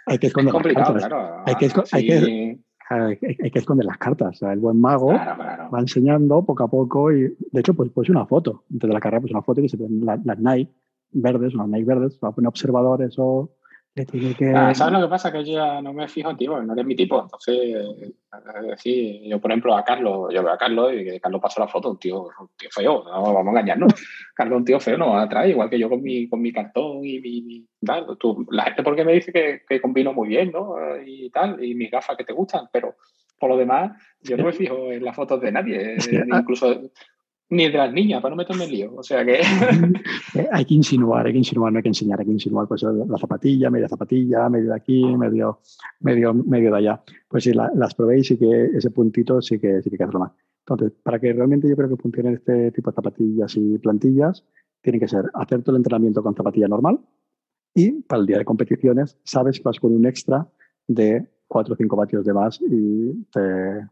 [0.06, 1.44] hay que es esconder complicado, claro.
[1.46, 4.30] Hay que esco- hay que- Así- Hay, hay- que esconder las cartas.
[4.36, 5.70] O sea, el buen mago Claro, claro.
[5.72, 8.64] va enseñando poco a poco y, de hecho, pues, pues una foto.
[8.72, 10.72] Antes de la carrera, pues una foto que se ven la- las Nike
[11.12, 13.52] verdes, unas Nike verdes, va a poner observadores o
[13.96, 14.52] le tiene que...
[14.56, 15.32] Ah, ¿Sabes lo que pasa?
[15.32, 17.22] Que yo ya no me fijo en ti, porque no eres mi tipo.
[17.22, 17.56] Entonces,
[18.02, 21.68] es decir, yo por ejemplo a Carlos, yo veo a Carlos y Carlos pasó la
[21.68, 23.94] foto, un tío, un tío feo, no vamos a engañarnos.
[24.34, 27.20] Carlos un tío feo no atrae, igual que yo con mi, con mi cartón y
[27.20, 27.42] mi...
[27.44, 28.18] mi- tal.
[28.18, 30.76] Tú- la gente porque me dice que, que combino muy bien, ¿no?
[31.06, 32.96] Y tal, y mis gafas que te gustan, pero
[33.40, 36.44] por lo demás, yo no me fijo en las fotos de nadie, ni ah.
[37.56, 38.94] Ni de las niñas, para no meterme en lío.
[38.96, 39.40] O sea que...
[40.36, 42.82] Eh, hay que insinuar, hay que insinuar, no hay que enseñar, hay que insinuar pues
[42.82, 45.60] la zapatilla, media zapatilla, medio de aquí, medio,
[46.00, 47.04] medio, medio de allá.
[47.28, 50.32] Pues si la- las probéis, sí que ese puntito sí que sí que hacerlo más.
[50.66, 54.44] Entonces, para que realmente yo creo que funcione este tipo de zapatillas y plantillas,
[54.82, 57.00] tiene que ser hacer todo el entrenamiento con zapatilla normal
[57.76, 60.48] y para el día de competiciones sabes que vas con un extra
[60.88, 63.88] de 4 o 5 vatios de más y, te-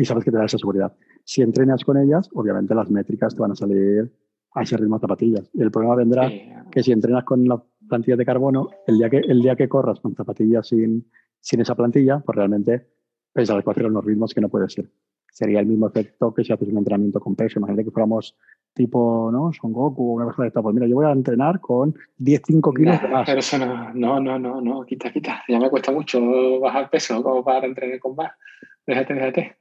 [0.00, 0.92] y sabes que te da esa seguridad.
[1.26, 4.12] Si entrenas con ellas, obviamente las métricas te van a salir
[4.54, 5.50] a ese ritmo de zapatillas.
[5.52, 9.10] Y el problema vendrá Sí, que si entrenas con la plantilla de carbono, el día
[9.10, 11.04] que, el día que corras con zapatillas sin,
[11.40, 12.86] sin esa plantilla, pues realmente
[13.32, 14.88] pensarás cuáles serán los ritmos que no puedes ir.
[15.32, 17.58] Sería el mismo efecto que si haces un entrenamiento con peso.
[17.58, 18.36] Imagínate que fuéramos
[18.72, 19.52] tipo, ¿no?
[19.52, 20.62] Son Goku o una cosa de esta.
[20.62, 23.26] Pues mira, yo voy a entrenar con 10, 5 kilos de más.
[23.26, 25.42] pero eso no, no, no, no, no, quita, quita.
[25.48, 28.30] Ya me cuesta mucho bajar peso como para entrenar con más.
[28.86, 29.56] Déjate, déjate.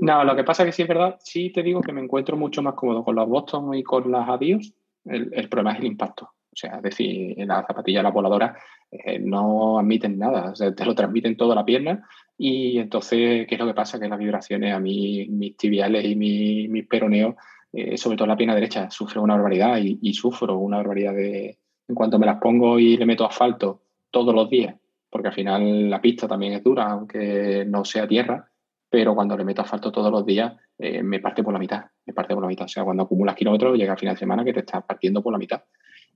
[0.00, 2.36] No, lo que pasa es que sí es verdad, sí te digo que me encuentro
[2.36, 4.72] mucho más cómodo con las Boston y con las Adios.
[5.04, 6.24] El, problema es el impacto.
[6.24, 8.56] O sea, es decir, las zapatillas, las voladoras,
[8.90, 10.50] eh, no admiten nada.
[10.50, 12.06] O sea, te lo transmiten toda la pierna.
[12.36, 13.98] Y entonces, ¿qué es lo que pasa?
[13.98, 17.34] Que las vibraciones a mí, mis tibiales y mi- mis peroneos,
[17.72, 21.58] eh, sobre todo la pierna derecha, sufre una barbaridad y, y sufro una barbaridad de...
[21.88, 24.76] En cuanto me las pongo y le meto asfalto todos los días,
[25.08, 28.49] porque al final la pista también es dura, aunque no sea tierra,
[28.90, 32.12] pero cuando le meto asfalto todos los días, eh, me parte por la mitad, me
[32.12, 32.64] parte por la mitad.
[32.64, 35.32] O sea, cuando acumulas kilómetros, llega al final de semana que te estás partiendo por
[35.32, 35.62] la mitad.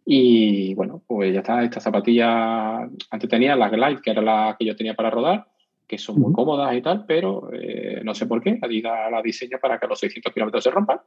[0.04, 4.66] Y bueno, pues ya está, esta zapatilla, antes tenía la Glide, que era la que
[4.66, 5.46] yo tenía para rodar,
[5.87, 9.58] que son muy cómodas y tal, pero eh, no sé por qué, Adidas la diseña
[9.58, 11.00] para que los 600 kilómetros se rompan,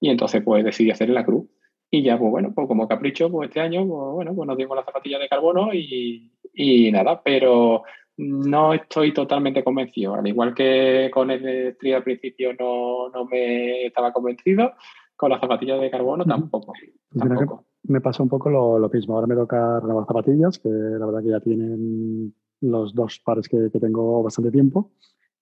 [0.00, 1.46] y entonces pues decidí hacer la cruz.
[1.90, 4.76] Y ya, pues bueno, pues como capricho, pues este año, pues bueno, pues nos dimos
[4.76, 7.84] la zapatilla de carbono y, y nada, pero
[8.22, 10.14] no estoy totalmente convencido.
[10.14, 14.72] Al igual que con el tri al principio no, no me estaba convencido,
[15.16, 16.72] con las zapatillas de carbono tampoco.
[17.84, 19.14] Me pasa un poco lo, lo mismo.
[19.14, 23.70] Ahora me toca renovar zapatillas, que la verdad que ya tienen los dos pares que,
[23.72, 24.92] que tengo bastante tiempo.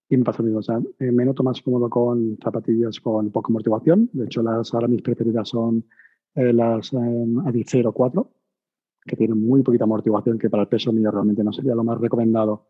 [0.08, 0.58] Y me pasa lo mismo.
[0.58, 4.10] O sea, eh, me noto más cómodo con zapatillas con poca amortiguación.
[4.12, 5.84] De hecho, las, ahora mis preferidas son
[6.34, 8.28] eh, las eh, Adicero 4,
[9.04, 11.98] que tienen muy poquita amortiguación, que para el peso mío realmente no sería lo más
[12.00, 12.66] recomendado.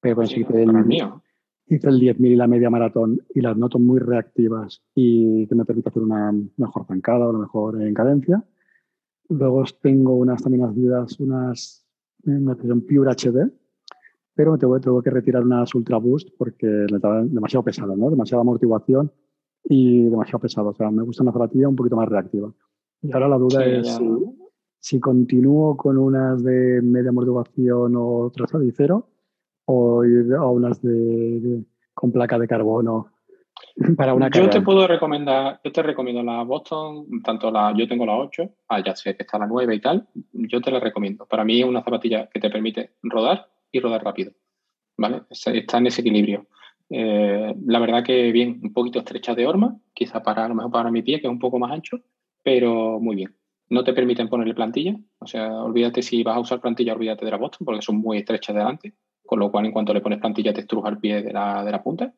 [0.00, 1.22] Pero bueno, Sí, sí que el el- mío.
[1.66, 5.64] hice el 10.000 y la media maratón y las noto muy reactivas y que me
[5.64, 8.44] permite hacer una mejor zancada, una mejor en cadencia.
[9.28, 11.86] Luego tengo unas también unas, unas,
[12.26, 13.50] una que son Pure HD,
[14.34, 18.10] pero me tengo, tengo que retirar unas Ultra Boost porque le estaba demasiado pesado, ¿no?
[18.10, 19.10] Demasiada amortiguación
[19.64, 20.68] y demasiado pesado.
[20.70, 22.52] O sea, me gusta una zapatilla un poquito más reactiva.
[23.00, 24.34] Y ahora la duda Sí, es ya no.
[24.84, 29.08] Si continúo con unas de media amortiguación o otras de cero
[29.64, 33.06] o a unas de, de- con placa de carbono
[33.96, 34.50] para una Yo carrera.
[34.50, 38.82] te puedo recomendar, yo te recomiendo la Boston, tanto la, yo tengo la 8, ah,
[38.84, 41.24] ya sé que está la 9 y tal, yo te la recomiendo.
[41.24, 44.32] Para mí es una zapatilla que te permite rodar y rodar rápido,
[44.98, 45.22] ¿vale?
[45.30, 46.46] Está está en ese equilibrio.
[46.90, 50.70] Eh, la verdad que bien, un poquito estrecha de horma, quizá para a lo mejor
[50.72, 52.00] para mi pie, que es un poco más ancho,
[52.42, 53.34] pero muy bien.
[53.74, 57.30] No te permiten ponerle plantilla, o sea, olvídate si vas a usar plantilla, olvídate de
[57.32, 58.94] la Boston, porque son muy estrechas delante,
[59.26, 61.72] con lo cual en cuanto le pones plantilla te estruja el pie de la, de
[61.72, 62.14] la punta.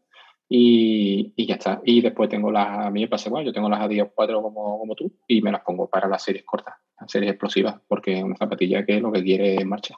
[0.50, 1.80] Y, y, ya está.
[1.82, 4.78] Y después tengo las, a mí me pasa igual, yo tengo las Adios 4 como,
[4.78, 8.22] como tú y me las pongo para las series cortas, las series explosivas, porque es
[8.22, 9.96] una zapatilla que es lo que quiere en marcha.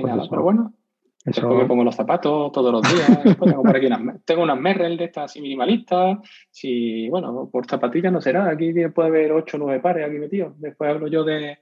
[0.00, 0.74] Pues nada, eso- pero bueno,
[1.24, 3.06] eso- después me pongo los zapatos todos los días.
[3.24, 6.18] después tengo por aquí unas, tengo unas Merrell de estas así minimalistas.
[6.50, 8.48] Si, bueno, por zapatillas no será.
[8.48, 10.60] Aquí puede haber 8 o 9 pares aquí metidos.
[10.60, 11.58] Después hablo yo de.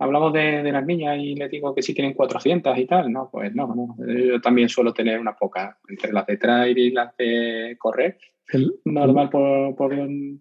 [0.00, 3.10] Hablamos de, de las niñas y les digo que si tienen 400 y tal.
[3.12, 3.96] No, pues no, no.
[4.06, 5.76] Yo también suelo tener unas pocas.
[5.88, 8.16] Entre las de trail y las de correr.
[8.52, 9.92] El- Normal por, por,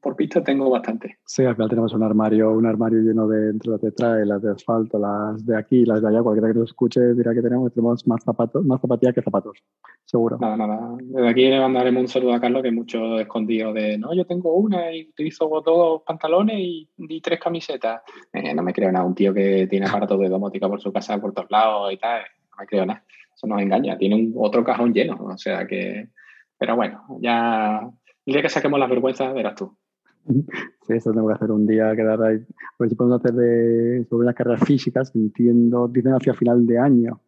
[0.01, 1.17] por pista tengo bastante.
[1.25, 4.41] Sí, al final tenemos un armario, un armario lleno de entre las de trail, las
[4.41, 6.23] de asfalto, las de aquí, las de allá.
[6.23, 9.57] Cualquiera que nos escuche dirá que tenemos, tenemos más zapatos, más zapatillas que zapatos,
[10.05, 10.37] seguro.
[10.39, 10.97] Nada, nada.
[11.01, 14.53] Desde aquí le mandaremos un saludo a Carlos, que mucho escondido de, no, yo tengo
[14.53, 18.01] una y utilizo dos pantalones y, y tres camisetas.
[18.31, 21.19] Eh, no me creo nada, un tío que tiene aparatos de domótica por su casa,
[21.19, 22.21] por todos lados y tal.
[22.51, 23.03] No me creo nada.
[23.35, 23.97] Eso nos engaña.
[23.97, 25.17] Tiene un, otro cajón lleno.
[25.21, 26.09] O sea que...
[26.57, 27.89] Pero bueno, ya...
[28.25, 29.77] El día que saquemos las vergüenzas, verás tú.
[30.27, 32.35] Sí, esto tengo que hacer un día, quedar ahí.
[32.35, 37.21] A ver si podemos hacer de, las carreras físicas, entiendo, dicen hacia final de año.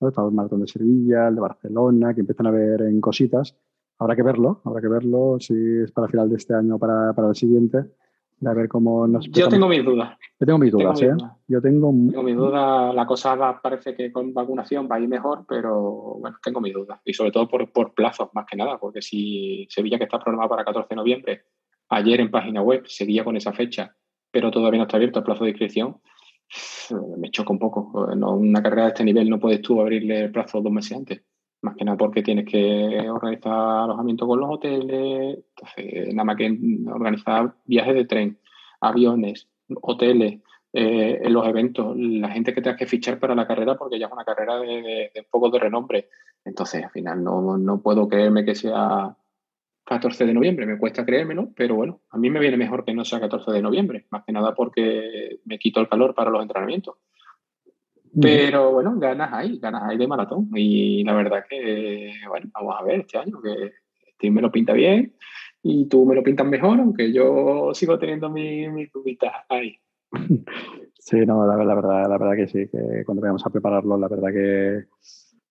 [0.00, 0.08] ¿no?
[0.08, 3.56] Está el maratón de Sevilla, el de Barcelona, que empiezan a ver en cositas.
[3.98, 7.14] Habrá que verlo, habrá que verlo, si es para final de este año o para,
[7.14, 7.78] para el siguiente.
[8.44, 10.18] A ver cómo nos Yo tengo mis dudas.
[10.40, 11.12] Yo tengo mis dudas, ¿eh?
[11.46, 11.92] Yo tengo...
[12.10, 12.94] Tengo mis dudas.
[12.94, 16.74] La cosa va- parece que con vacunación va a ir mejor, pero bueno, tengo mis
[16.74, 17.00] dudas.
[17.04, 20.50] Y sobre todo por, por plazos, más que nada, porque si Sevilla, que está programado
[20.50, 21.42] para 14 de noviembre,
[21.88, 23.94] ayer en página web seguía con esa fecha,
[24.30, 25.98] pero todavía no está abierto el plazo de inscripción,
[27.18, 28.08] me choca un poco.
[28.16, 31.22] No, una carrera de este nivel no puedes tú abrirle el plazo dos meses antes.
[31.62, 36.58] Más que nada porque tienes que organizar alojamiento con los hoteles, entonces, nada más que
[36.92, 38.38] organizar viajes de tren,
[38.80, 39.48] aviones,
[39.80, 40.40] hoteles,
[40.72, 44.12] eh, los eventos, la gente que tengas que fichar para la carrera, porque ya es
[44.12, 46.08] una carrera de, de, de un poco de renombre.
[46.44, 49.16] Entonces, al final, no, no puedo creerme que sea
[49.84, 53.04] 14 de noviembre, me cuesta creérmelo, pero bueno, a mí me viene mejor que no
[53.04, 56.96] sea 14 de noviembre, más que nada porque me quito el calor para los entrenamientos.
[58.20, 60.48] Pero bueno, ganas hay, ganas hay de maratón.
[60.54, 63.72] Y la verdad que, bueno, vamos a ver este año, que
[64.14, 65.14] Steve me lo pinta bien
[65.62, 69.78] y tú me lo pintas mejor, aunque yo sigo teniendo mi duditas ahí.
[71.04, 74.06] Sí, no, la, la, verdad, la verdad que sí, que cuando vayamos a prepararlo, la
[74.06, 74.84] verdad que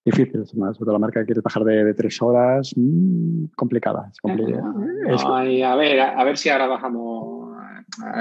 [0.05, 4.07] difícil, sobre todo la marca que quiere bajar de, de tres horas, mmm, complicada.
[4.09, 4.61] Es complicada.
[4.61, 5.21] No, es...
[5.27, 7.53] Ay, a, ver, a, a, ver si ahora bajamos,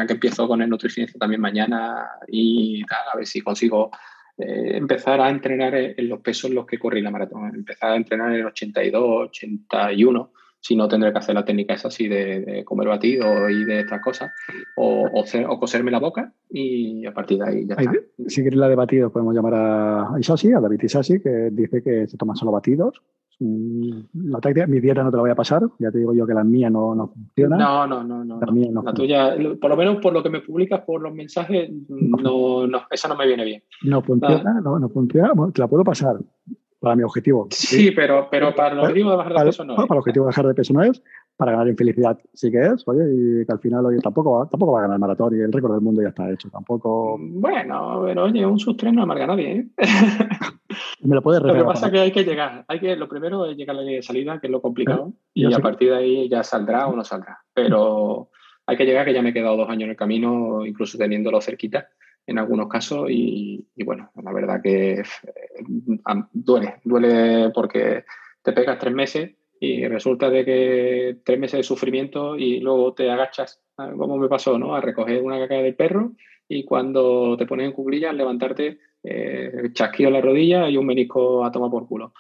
[0.09, 3.93] que empiezo con el nutricionista también mañana y tal, a ver si consigo
[4.41, 7.97] eh, empezar a entrenar en los pesos en los que corrí la maratón, empezar a
[7.97, 12.65] entrenar en 82, 81, si no tendré que hacer la técnica esa así de, de
[12.65, 14.31] comer batido y de estas cosas,
[14.77, 17.93] o, o, o, coserme la boca y a partir de ahí ya está.
[18.27, 22.07] Si quieres la de batidos, podemos llamar a Isasi, a David Isasi, que dice que
[22.07, 23.03] se toman solo batidos.
[23.41, 26.35] La táctica, mi dieta no te la voy a pasar, ya te digo yo que
[26.35, 27.57] la mía no, no funciona.
[27.57, 28.39] No, no, no, no.
[28.39, 31.15] La, mía no la tuya, por lo menos por lo que me publicas por los
[31.15, 33.63] mensajes, no, no, esa no me viene bien.
[33.83, 36.19] No funciona, no, no funciona, te la puedo pasar
[36.81, 37.47] para mi objetivo.
[37.51, 39.89] Sí, sí pero, pero para el objetivo de bajar de peso no para, es.
[39.89, 41.03] Para el objetivo de bajar de peso no es,
[41.37, 44.49] para ganar en felicidad sí que es, oye, y que al final oye, tampoco, va,
[44.49, 47.19] tampoco va a ganar el maratón y el récord del mundo ya está hecho, tampoco...
[47.21, 49.69] Bueno, pero oye, un sub no amarga a nadie, ¿eh?
[51.03, 53.45] Me lo puedes Lo que pasa es que hay que llegar, hay que, lo primero
[53.47, 56.43] es llegar a la salida, que es lo complicado, y a partir de ahí ya
[56.43, 58.29] saldrá o no saldrá, pero
[58.67, 61.41] hay que llegar, que ya me he quedado dos años en el camino, incluso teniéndolo
[61.41, 61.89] cerquita
[62.27, 65.05] en algunos casos y, y, bueno, la verdad que eh,
[66.33, 68.05] duele, duele porque
[68.43, 73.11] te pegas tres meses y resulta de que tres meses de sufrimiento y luego te
[73.11, 74.75] agachas, como me pasó, ¿no?
[74.75, 76.13] A recoger una caca del perro
[76.49, 81.53] y cuando te pones en cuclillas, levantarte, eh, en la rodilla y un menisco a
[81.53, 82.13] tomar por culo.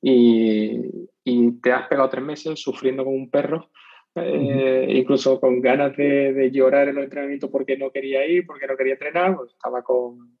[0.00, 3.70] Y, y, te has pegado tres meses sufriendo como un perro
[4.16, 8.66] eh, incluso con ganas de, de, llorar en los entrenamientos porque no quería ir, porque
[8.66, 10.38] no quería entrenar, pues estaba con,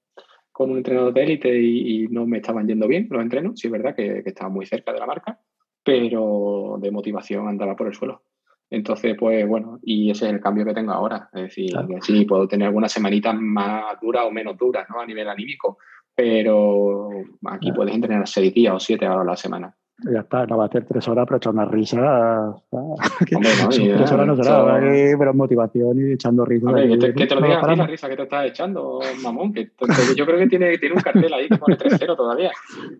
[0.52, 3.66] con, un entrenador de élite y, y, no me estaban yendo bien los entrenos, sí
[3.66, 5.40] es verdad que, que, estaba muy cerca de la marca,
[5.82, 8.22] pero de motivación andaba por el suelo.
[8.70, 11.28] Entonces, pues bueno, y ese es el cambio que tengo ahora.
[11.32, 11.88] Es decir, claro.
[12.00, 15.00] sí, puedo tener algunas semanitas más duras o menos duras, ¿no?
[15.00, 15.78] A nivel anímico,
[16.14, 17.08] pero
[17.46, 17.76] aquí claro.
[17.76, 20.66] puedes entrenar seis días o siete horas a la semana ya está, no va a
[20.66, 22.56] hacer tres horas, pero echar una risa.
[22.70, 25.18] Hombre, no, tres horas no será, so...
[25.18, 26.68] pero motivación y echando risas.
[26.68, 29.52] Hombre, que, te, que te lo diga a la risa que te estás echando, mamón.
[29.52, 29.70] Que,
[30.16, 32.50] yo creo que tiene, tiene un cartel ahí que pone 3-0 todavía.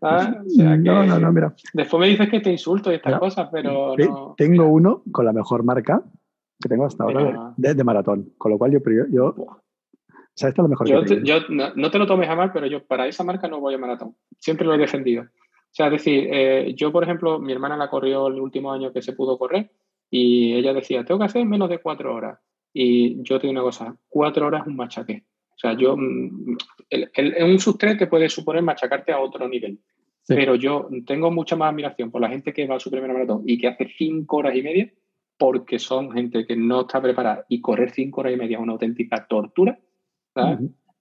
[0.03, 0.35] ¿Ah?
[0.47, 1.55] O sea, no, no, no, mira.
[1.73, 4.35] Después me dices que te insulto y estas mira, cosas, pero no.
[4.37, 6.03] Tengo uno con la mejor marca
[6.61, 8.33] que tengo hasta ahora de, de, de, maratón.
[8.39, 8.79] Con lo cual yo,
[9.11, 9.59] yo O
[10.35, 12.67] sea, esto es lo mejor yo, que yo no, te lo tomes a mal, pero
[12.67, 14.15] yo para esa marca no voy a maratón.
[14.39, 15.25] Siempre lo he defendido.
[15.75, 18.93] O sea, es decir, eh, yo, por ejemplo, mi hermana la corrió el último año
[18.93, 19.73] que se pudo correr
[20.09, 22.39] y ella decía, tengo que hacer menos de cuatro horas.
[22.73, 25.25] Y yo te digo una cosa, cuatro horas es un machaque.
[25.51, 26.57] O sea, yo, mm,
[26.91, 29.81] en un subtré te puede suponer machacarte a otro nivel.
[30.29, 33.43] Pero yo tengo mucha más admiración por la gente que va a su primera maratón
[33.45, 34.93] y que hace cinco horas y media,
[35.37, 38.75] porque son gente que no está preparada y correr cinco horas y media es una
[38.75, 39.77] auténtica tortura,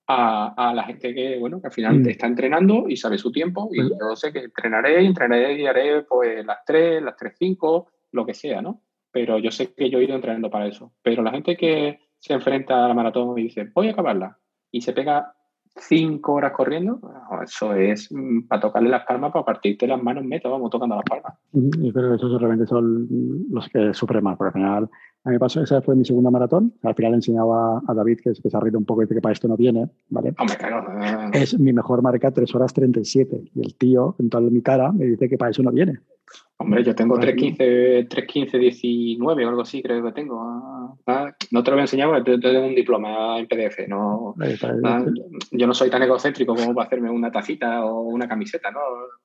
[0.07, 2.09] a, la gente que, bueno, que al final mm.
[2.09, 6.45] está entrenando y sabe su tiempo y yo sé que entrenaré, entrenaré y haré pues
[6.45, 8.81] las tres, las tres, cinco, lo que sea, ¿no?
[9.11, 10.93] Pero yo sé que yo he ido entrenando para eso.
[11.01, 14.39] Pero la gente que se enfrenta a la maratón y dice, voy a acabarla,
[14.71, 15.35] y se pega
[15.75, 16.99] cinco horas corriendo,
[17.43, 21.05] eso es mm, para tocarle las palmas, para partirte las manos, meto, vamos tocando las
[21.05, 21.33] palmas.
[21.51, 23.07] Yo creo que esos realmente son
[23.49, 24.89] los que sufren más, porque al final,
[25.23, 28.33] a mí me pasó, esa fue mi segunda maratón, al final enseñaba a David, que,
[28.33, 30.33] que se ha reído un poco y dice que para esto no viene, ¿vale?
[30.37, 31.31] Hombre, claro.
[31.33, 35.05] Es mi mejor marca, 3 horas 37, y el tío, en toda mi cara, me
[35.05, 35.99] dice que para eso no viene.
[36.57, 40.39] Hombre, yo tengo 3.15, 3.15, 19 o algo así, creo que tengo.
[40.41, 43.87] Ah, ah, no te lo voy a enseñar porque tengo un diploma en PDF.
[43.87, 44.35] No,
[44.85, 45.05] ah,
[45.51, 48.71] yo no soy tan egocéntrico como para hacerme una tacita o una camiseta.
[48.71, 48.79] ¿no?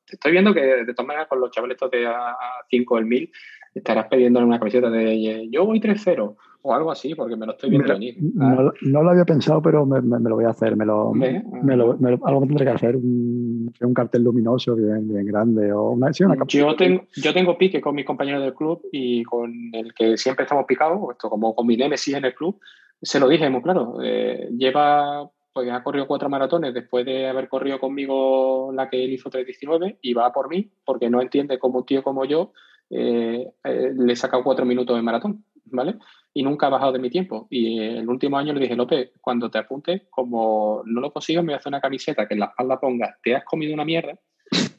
[0.06, 2.34] Estoy viendo que de todas maneras con los chavales de a
[2.70, 3.30] 5 el 1000
[3.74, 7.70] estarás pidiéndole una camiseta de yo voy 3-0 o algo así, porque me lo estoy
[7.70, 8.16] viendo venir.
[8.20, 10.76] No, no, lo había pensado, pero me, me, lo voy a hacer.
[10.76, 15.26] Me lo, me lo, algo me tendré que hacer, un, un cartel luminoso bien, bien
[15.26, 15.72] grande.
[15.72, 19.22] O una, sí, una yo, tengo, yo tengo pique con mis compañeros del club y
[19.24, 22.58] con el que siempre estamos picados, esto como con mi Nemesis en el club,
[23.00, 23.98] se lo dije muy claro.
[24.02, 29.12] Eh, lleva pues ha corrido cuatro maratones después de haber corrido conmigo la que él
[29.12, 32.52] hizo 3.19 y va por mí porque no entiende como un tío como yo
[32.90, 35.96] eh, eh, le he sacado cuatro minutos de maratón, ¿vale?
[36.34, 37.46] Y nunca ha bajado de mi tiempo.
[37.50, 41.48] Y el último año le dije, López, cuando te apuntes, como no lo consigo, me
[41.48, 44.18] voy a hacer una camiseta que en la espalda ponga, te has comido una mierda,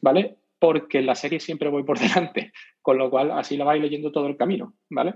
[0.02, 0.38] ¿vale?
[0.58, 4.12] Porque en la serie siempre voy por delante, con lo cual así la vais leyendo
[4.12, 5.14] todo el camino, ¿vale?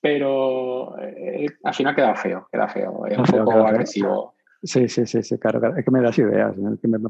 [0.00, 4.34] Pero eh, al final queda feo, queda feo, es un poco agresivo.
[4.64, 6.54] Sí, sí, sí, sí, claro, Es que me das ideas.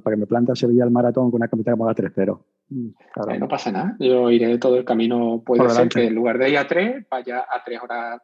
[0.03, 2.41] para que me planta Sevilla el maratón con una camiseta que ponga 3-0.
[2.69, 2.89] Mm,
[3.31, 3.97] eh, no pasa nada.
[4.01, 5.41] Yo iré todo el camino.
[5.47, 8.21] Puede ser que en lugar de ir a 3, vaya a 3 horas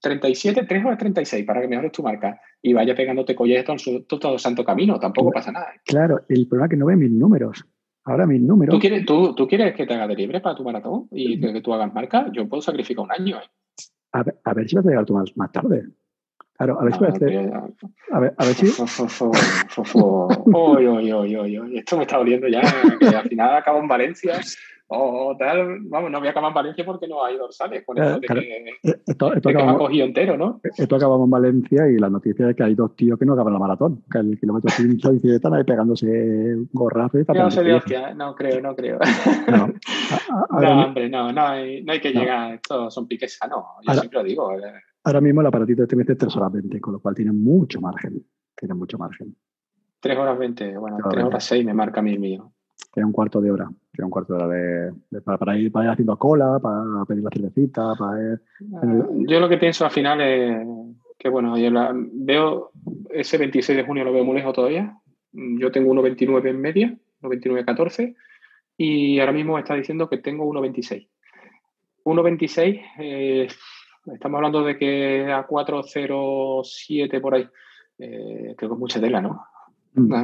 [0.00, 2.40] 37, 3 horas 36, para que mejores tu marca.
[2.62, 4.98] Y vaya pegándote collejas todo, todo, el santo camino.
[4.98, 5.68] Tampoco pasa nada.
[5.84, 7.66] Claro, el problema es que no ve mis números.
[8.04, 8.74] Ahora mis números.
[8.74, 11.60] ¿Tú quieres, tú, tú quieres que te haga de libre para tu maratón y que,
[11.60, 12.30] tú hagas marca?
[12.32, 13.36] Yo puedo sacrificar un año.
[13.36, 13.50] ¿eh?
[14.12, 15.84] A, ver, a ver si vas a llegar tú más, más tarde.
[16.60, 17.04] Claro, a ver si
[18.12, 18.66] A ver, a ver si.
[20.44, 22.60] Uy, uy, uy, uy, Esto me está oliendo ya.
[22.98, 24.38] Que al final acabo en Valencia.
[24.88, 27.82] O tal, vamos, no voy a acabar en Valencia porque no hay dorsales.
[27.86, 30.60] Con esto, que, esto, esto acabamos, cogido entero, ¿no?
[30.76, 33.54] Esto acabamos en Valencia y la noticia es que hay dos tíos que no acaban
[33.54, 34.02] la maratón.
[34.12, 38.60] Que el kilómetro 5 y están ahí pegándose gorrazo y No de hostia, no creo,
[38.60, 38.98] no creo.
[39.48, 39.72] No,
[40.60, 42.52] no hombre, no, no hay, no hay que llegar.
[42.52, 43.64] Estos son piques sanos.
[43.80, 44.52] Yo siempre lo digo.
[44.58, 44.89] Eh.
[45.04, 48.22] Ahora mismo el aparatito este mete 3 horas 20, con lo cual tiene mucho margen.
[48.54, 49.34] Tiene mucho margen.
[50.00, 52.52] 3 horas 20, bueno, 3 horas 6 me marca a mí el mío.
[52.92, 53.68] Tiene un cuarto de hora.
[53.92, 57.30] Tiene un cuarto de hora de, para, ir, para, ir, haciendo cola, para pedir la
[57.30, 58.42] cervecita, para ir...
[58.74, 60.66] Ah, yo lo que pienso al final es
[61.18, 62.72] que, bueno, yo la, veo
[63.10, 64.98] ese 26 de junio lo veo muy lejos todavía.
[65.32, 68.16] Yo tengo 1.29 en media, 1.29.14,
[68.76, 71.08] y ahora mismo está diciendo que tengo 1.26.
[72.04, 73.48] 1.26 eh,
[74.06, 77.48] Estamos hablando de que a 4.07 por ahí.
[77.98, 79.44] Eh, creo que es mucha tela, ¿no?
[79.94, 80.14] Mm.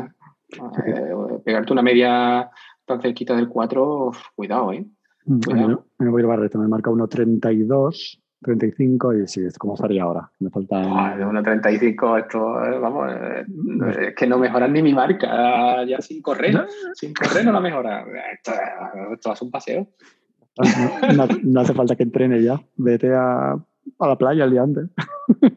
[0.87, 2.51] Eh, pegarte una media
[2.85, 4.87] tan cerquita del 4, cuidado, ¿eh?
[5.27, 5.87] Mm, cuidado.
[5.99, 8.23] Me voy a Barreto, me marca 1.32.
[8.43, 10.31] 35 y sí, es como estaría ahora.
[10.39, 10.77] Me falta.
[10.79, 13.11] Ah, 1.35, esto, eh, vamos,
[13.99, 18.05] es que no mejoran ni mi marca, ya sin correr, sin correr no la mejora.
[18.33, 18.53] Esto,
[19.15, 19.89] esto es un paseo.
[21.45, 22.61] No, hace falta que entrene ya.
[22.77, 24.89] Vete a, a, la playa el día antes.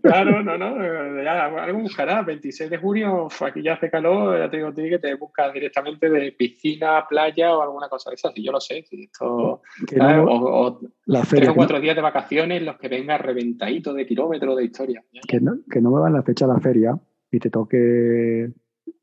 [0.01, 1.23] Claro, no, no.
[1.23, 2.21] Ya, algo buscará.
[2.23, 4.37] 26 de junio, aquí ya hace calor.
[4.37, 8.35] Ya te digo que te buscas directamente de piscina, playa o alguna cosa de esas.
[8.35, 8.85] Y yo lo sé.
[8.89, 9.61] esto, o,
[11.29, 15.03] tres o cuatro días de vacaciones, los que vengan reventaditos de kilómetros de historia.
[15.27, 16.99] Que no, que no me van la fecha de la feria
[17.31, 18.51] y te toque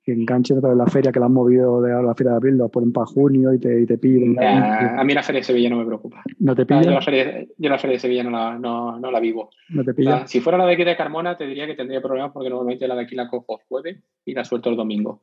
[0.06, 2.56] que enganchen otra vez la feria que la han movido de la feria de abril,
[2.56, 4.36] lo ponen para junio y te, y te piden.
[4.40, 6.22] a mí la feria de Sevilla no me preocupa.
[6.38, 6.84] ¿No te piden?
[6.84, 9.50] yo, la feria, yo, la feria, de Sevilla no la, no, no la vivo.
[9.68, 10.28] ¿No te piden?
[10.28, 12.94] si fuera la de aquí de Carmona, te diría que tendría problemas porque normalmente la
[12.94, 15.20] de aquí la cojo jueves y la suelto el domingo.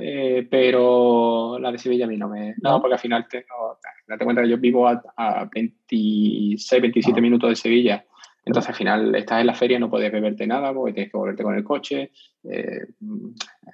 [0.00, 2.54] Eh, pero la de Sevilla a mí no me.
[2.62, 3.78] No, porque al final tengo.
[4.06, 8.04] Date cuenta que yo vivo a, 26, 27 minutos de Sevilla
[8.44, 11.42] Entonces al final estás en la feria, no puedes beberte nada porque tienes que volverte
[11.42, 12.12] con el coche.
[12.50, 12.86] Eh,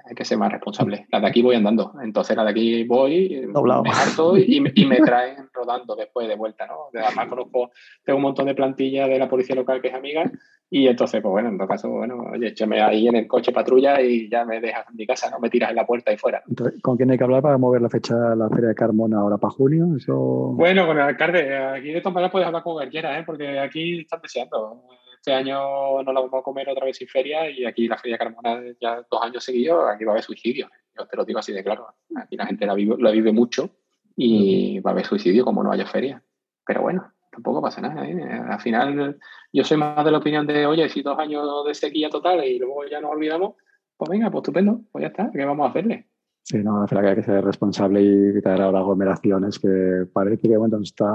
[0.08, 1.06] hay que ser más responsable.
[1.10, 1.94] La de aquí voy andando.
[2.02, 3.82] Entonces la de aquí voy, Doblado.
[3.82, 6.88] me harto y, y, me traen rodando después de vuelta, ¿no?
[6.94, 7.70] Además conozco,
[8.04, 10.30] tengo un montón de plantillas de la policía local que es amiga
[10.72, 14.00] y entonces, pues bueno, en todo caso, bueno, oye, échame ahí en el coche patrulla
[14.00, 16.44] y ya me dejas en mi casa, no me tiras en la puerta y fuera.
[16.48, 19.18] Entonces, ¿Con quién hay que hablar para mover la fecha de la Feria de Carmona
[19.18, 19.88] ahora para junio?
[19.96, 20.14] Eso...
[20.54, 23.24] Bueno, con el alcalde, aquí de todas maneras puedes hablar con cualquiera, ¿eh?
[23.26, 24.84] porque aquí están deseando.
[25.20, 28.16] Este año no la vamos a comer otra vez sin feria y aquí la Feria
[28.16, 30.70] Carmona ya dos años seguidos, aquí va a haber suicidio.
[30.96, 31.88] Yo te lo digo así de claro.
[32.16, 33.68] Aquí la gente la vive, la vive mucho
[34.16, 36.22] y va a haber suicidio como no haya feria.
[36.64, 38.08] Pero bueno, tampoco pasa nada.
[38.08, 38.18] ¿eh?
[38.48, 39.18] Al final,
[39.52, 42.58] yo soy más de la opinión de, oye, si dos años de sequía total y
[42.58, 43.56] luego ya nos olvidamos,
[43.98, 46.08] pues venga, pues estupendo, pues ya está, ¿qué vamos a hacerle?
[46.42, 50.78] Sí, no, que hay que ser responsable y evitar ahora aglomeraciones que parece que bueno,
[50.82, 51.12] está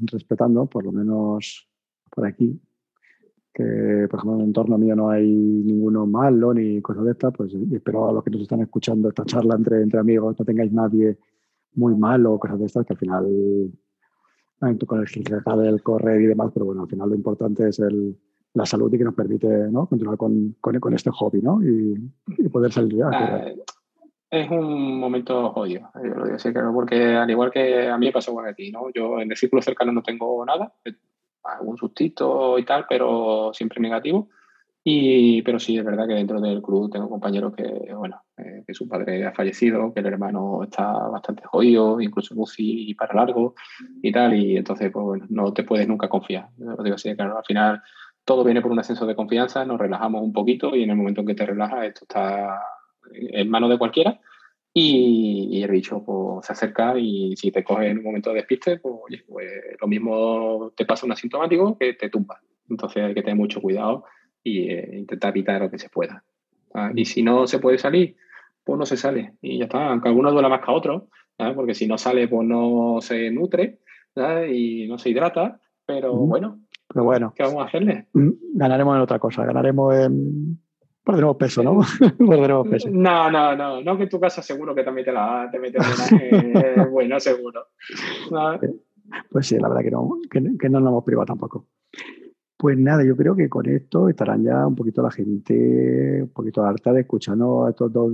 [0.00, 1.68] respetando, por lo menos
[2.10, 2.58] por aquí.
[3.54, 7.32] Que, por ejemplo, en el entorno mío no hay ninguno malo ni cosas de estas,
[7.36, 10.72] pues espero a los que nos están escuchando esta charla entre, entre amigos no tengáis
[10.72, 11.16] nadie
[11.74, 13.72] muy malo o cosas de estas, que al final
[14.86, 18.16] con el del correr y demás, pero bueno, al final lo importante es el,
[18.54, 19.86] la salud y que nos permite ¿no?
[19.86, 21.62] continuar con, con, con, este hobby ¿no?
[21.62, 21.94] y,
[22.38, 23.64] y poder salir a correr.
[24.30, 28.06] Es un momento jodido, yo lo digo así, claro, porque al igual que a mí
[28.06, 28.90] me pasó con a ti, ¿no?
[28.92, 30.72] Yo en el círculo cercano no tengo nada,
[31.44, 34.28] algún sustito y tal, pero siempre negativo.
[34.86, 38.74] Y, pero sí, es verdad que dentro del club tengo compañeros que, bueno, eh, que
[38.74, 43.54] su padre ha fallecido, que el hermano está bastante jodido, incluso UCI y para largo
[44.02, 46.50] y tal, y entonces, pues bueno, no te puedes nunca confiar.
[46.58, 47.82] Lo digo así, claro, al final
[48.26, 51.22] todo viene por un ascenso de confianza, nos relajamos un poquito y en el momento
[51.22, 52.60] en que te relajas, esto está
[53.10, 54.20] en manos de cualquiera
[54.76, 58.36] y, y, el bicho pues, se acerca y si te coge en un momento de
[58.36, 59.48] despiste, pues, oye, pues
[59.80, 62.40] lo mismo te pasa un asintomático que te tumba.
[62.68, 64.04] Entonces hay que tener mucho cuidado
[64.42, 66.24] y eh, intentar evitar lo que se pueda.
[66.74, 66.90] ¿ah?
[66.92, 68.16] Y si no se puede salir,
[68.64, 69.34] pues no se sale.
[69.40, 71.08] Y ya está, aunque alguno duela más que a otro,
[71.54, 73.78] porque si no sale, pues no se nutre
[74.50, 76.28] y no se hidrata, pero mm.
[76.28, 76.58] bueno.
[76.88, 77.32] Pero bueno.
[77.36, 78.06] ¿Qué vamos a hacerle?
[78.12, 80.58] Ganaremos en otra cosa, ganaremos en...
[81.04, 81.80] Perderemos peso, ¿no?
[82.18, 82.88] Perderemos peso.
[82.90, 83.82] No, no, no.
[83.82, 85.82] No que en tu casa seguro que también te la te metes
[86.74, 87.66] una bueno, seguro.
[88.30, 88.58] ¿no?
[89.30, 91.66] Pues sí, la verdad que no, que, que no nos hemos privado tampoco.
[92.56, 96.62] Pues nada, yo creo que con esto estarán ya un poquito la gente, un poquito
[96.62, 98.10] harta de escucharnos a estos dos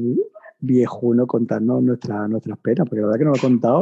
[0.59, 3.80] viejunos contarnos nuestras nuestras penas, porque la verdad que no lo he contado.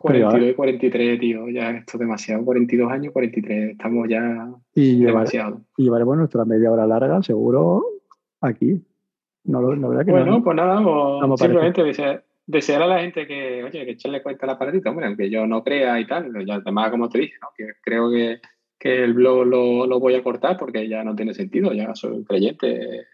[0.00, 2.44] 42 y 43, tío, ya esto es demasiado.
[2.44, 5.62] 42 años, 43, estamos ya y demasiado.
[5.76, 7.82] Y llevaremos nuestra media hora larga, seguro,
[8.40, 8.80] aquí.
[9.44, 13.26] No, la verdad que bueno, no, pues nada, no simplemente desear, desear, a la gente
[13.26, 16.56] que, oye, que echarle cuenta al aparatito, hombre, aunque yo no crea y tal, ya
[16.56, 17.48] además, como te dije, ¿no?
[17.56, 18.40] que creo que
[18.78, 22.12] que el blog lo, lo, voy a cortar porque ya no tiene sentido, ya soy
[22.12, 23.06] un creyente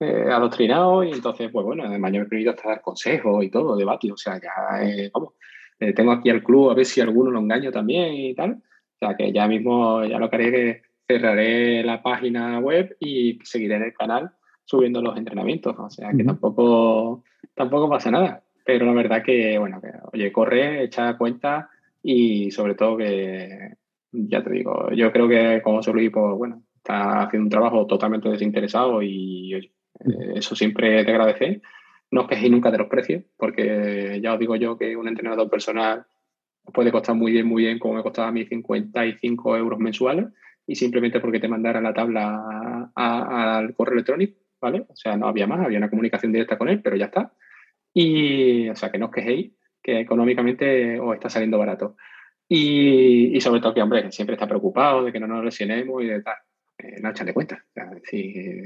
[0.00, 3.50] eh, adoctrinado y entonces, pues bueno, además yo me he permitido hasta dar consejos y
[3.50, 5.34] todo, debate, o sea, ya, eh, vamos,
[5.78, 8.98] eh, tengo aquí al club a ver si alguno lo engaño también y tal, o
[8.98, 13.76] sea, que ya mismo, ya lo que haré que cerraré la página web y seguiré
[13.76, 14.32] en el canal
[14.64, 16.26] subiendo los entrenamientos, o sea, que uh -huh.
[16.26, 21.68] tampoco, tampoco pasa nada, pero la verdad que, bueno, que, oye, corre, echa cuenta
[22.02, 23.74] y sobre todo que
[24.12, 28.28] ya te digo, yo creo que como Luis, pues bueno, está haciendo un trabajo totalmente
[28.28, 31.62] desinteresado y oye, eh, eso siempre te agradece.
[32.10, 35.50] No os quejéis nunca de los precios, porque ya os digo yo que un entrenador
[35.50, 36.06] personal
[36.72, 40.26] puede costar muy bien, muy bien, como me costaba a mí 55 euros mensuales,
[40.66, 44.86] y simplemente porque te mandara la tabla al correo electrónico, ¿vale?
[44.88, 47.32] O sea, no había más, había una comunicación directa con él, pero ya está.
[47.92, 49.52] Y, o sea, que no os quejéis,
[49.82, 51.96] que económicamente os está saliendo barato.
[52.48, 56.06] Y, y, sobre todo que, hombre, siempre está preocupado de que no nos lesionemos y
[56.06, 56.36] de tal.
[56.78, 57.64] Eh, no echan de cuenta.
[57.68, 58.62] O sea, si, eh,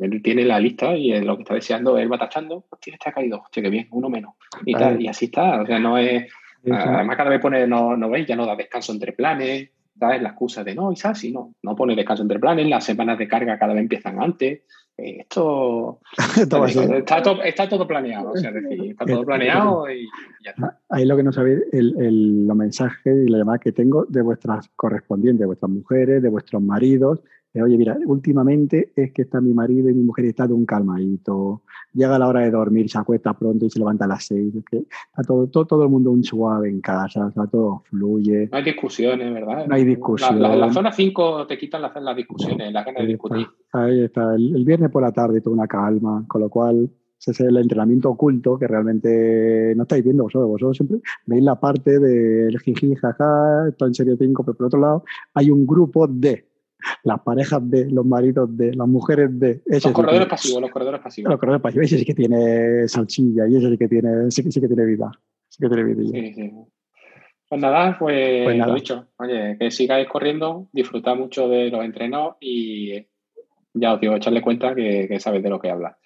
[0.00, 3.12] él tiene la lista y lo que está deseando, él va tachando, hostia, este ha
[3.12, 4.34] caído, hostia, qué bien, uno menos.
[4.64, 5.62] Y tal, y así está.
[5.62, 6.30] O sea, no es.
[6.70, 10.22] Además, cada vez pone, no, no veis, ya no da descanso entre planes, ¿sabes?
[10.22, 13.28] La excusa de no, Isa, si no, no pone descanso entre planes, las semanas de
[13.28, 14.62] carga cada vez empiezan antes.
[14.98, 16.00] Eh, esto
[16.36, 20.06] está, está, todo, está, todo, planeado, o sea, decir, está todo planeado y
[20.44, 20.78] ya está.
[20.88, 24.22] Ahí lo que no sabéis, el, el, los mensajes y la llamada que tengo de
[24.22, 27.22] vuestras correspondientes, de vuestras mujeres, de vuestros maridos,
[27.62, 31.62] oye, mira, últimamente es que está mi marido y mi mujer está de un calmadito,
[31.92, 34.64] llega la hora de dormir, se acuesta pronto y se levanta a las seis, es
[34.64, 38.48] que está todo, todo, todo el mundo un suave en casa, o sea, todo fluye.
[38.50, 39.66] No hay discusiones, ¿verdad?
[39.66, 40.40] No hay discusiones.
[40.40, 43.46] La, la, la, zona 5 te quitan las, las discusiones, las ganas de discutir.
[43.72, 47.32] Ahí está, el, el viernes por la tarde toda una calma, con lo cual ese
[47.32, 50.48] es el entrenamiento oculto que realmente no estáis viendo vosotros.
[50.48, 54.80] Vosotros siempre veis la parte del jiji, jaja, esto en serie 5, pero por otro
[54.80, 55.04] lado
[55.34, 56.47] hay un grupo de
[57.02, 59.62] las parejas de, los maridos de, las mujeres de.
[59.66, 61.30] Los corredores pasivos, los corredores pasivos.
[61.30, 64.68] Los corredores pasivos, ese sí que tiene salchilla y ese sí que tiene, sí, que
[64.68, 65.10] tiene vida.
[65.48, 66.10] Sí que tiene vida.
[66.10, 66.52] Sí, sí.
[67.48, 69.06] Pues nada, pues, pues lo dicho.
[69.18, 73.06] Oye, que sigáis corriendo, disfrutad mucho de los entrenos y
[73.72, 75.96] ya os digo, echarle cuenta que, que sabes de lo que habla.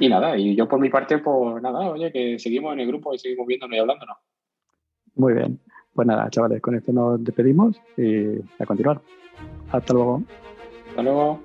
[0.00, 3.14] Y nada, y yo por mi parte, pues nada, oye, que seguimos en el grupo
[3.14, 4.16] y seguimos viéndonos y hablándonos.
[5.14, 5.60] Muy bien.
[5.94, 9.00] Pues nada, chavales, con esto nos despedimos y a continuar.
[9.70, 10.22] Hasta luego.
[10.90, 11.40] Hasta luego.